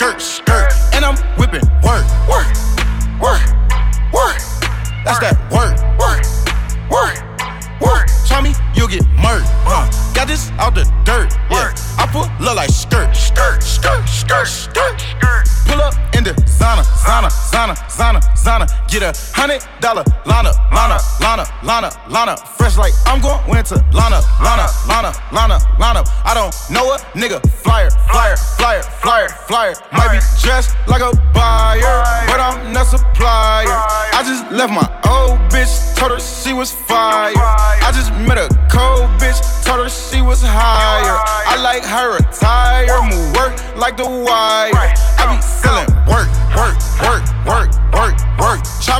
Get 18.91 19.03
a 19.03 19.13
hundred 19.31 19.63
dollar 19.79 20.03
Lana, 20.25 20.51
Lana, 20.75 20.99
Lana, 21.21 21.45
Lana, 21.63 21.89
Lana. 22.09 22.35
Fresh 22.59 22.75
like 22.75 22.91
I'm 23.05 23.21
going 23.21 23.39
winter. 23.47 23.79
Lana, 23.93 24.19
Lana, 24.43 24.67
Lana, 24.85 25.15
Lana, 25.31 25.63
Lana. 25.79 26.03
I 26.25 26.33
don't 26.35 26.51
know 26.69 26.91
a 26.91 26.97
nigga. 27.15 27.39
Flyer, 27.63 27.89
flyer, 28.11 28.35
flyer, 28.35 28.83
flyer, 28.83 29.29
flyer. 29.47 29.75
Might 29.93 30.11
be 30.11 30.19
dressed 30.43 30.75
like 30.89 30.99
a 30.99 31.15
buyer, 31.31 32.03
but 32.27 32.41
I'm 32.41 32.73
not 32.73 32.83
a 32.87 32.97
supplier. 32.97 33.71
I 34.11 34.23
just 34.27 34.51
left 34.51 34.73
my 34.73 34.83
old 35.07 35.39
bitch, 35.47 35.95
told 35.95 36.11
her 36.11 36.19
she 36.19 36.51
was 36.51 36.73
fire. 36.73 37.31
I 37.37 37.91
just 37.95 38.11
met 38.27 38.37
a 38.37 38.49
cold 38.67 39.07
bitch, 39.23 39.39
told 39.63 39.79
her 39.79 39.89
she 39.89 40.21
was 40.21 40.41
higher. 40.43 41.15
I 41.47 41.55
like 41.63 41.85
her 41.85 42.17
attire, 42.17 42.91
move 43.07 43.35
work 43.39 43.55
like 43.77 43.95
the 43.95 44.03
wire. 44.03 44.91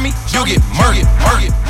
me, 0.02 0.12
you 0.34 0.46
get 0.46 0.62
murdered, 0.76 1.06
murdered. 1.22 1.61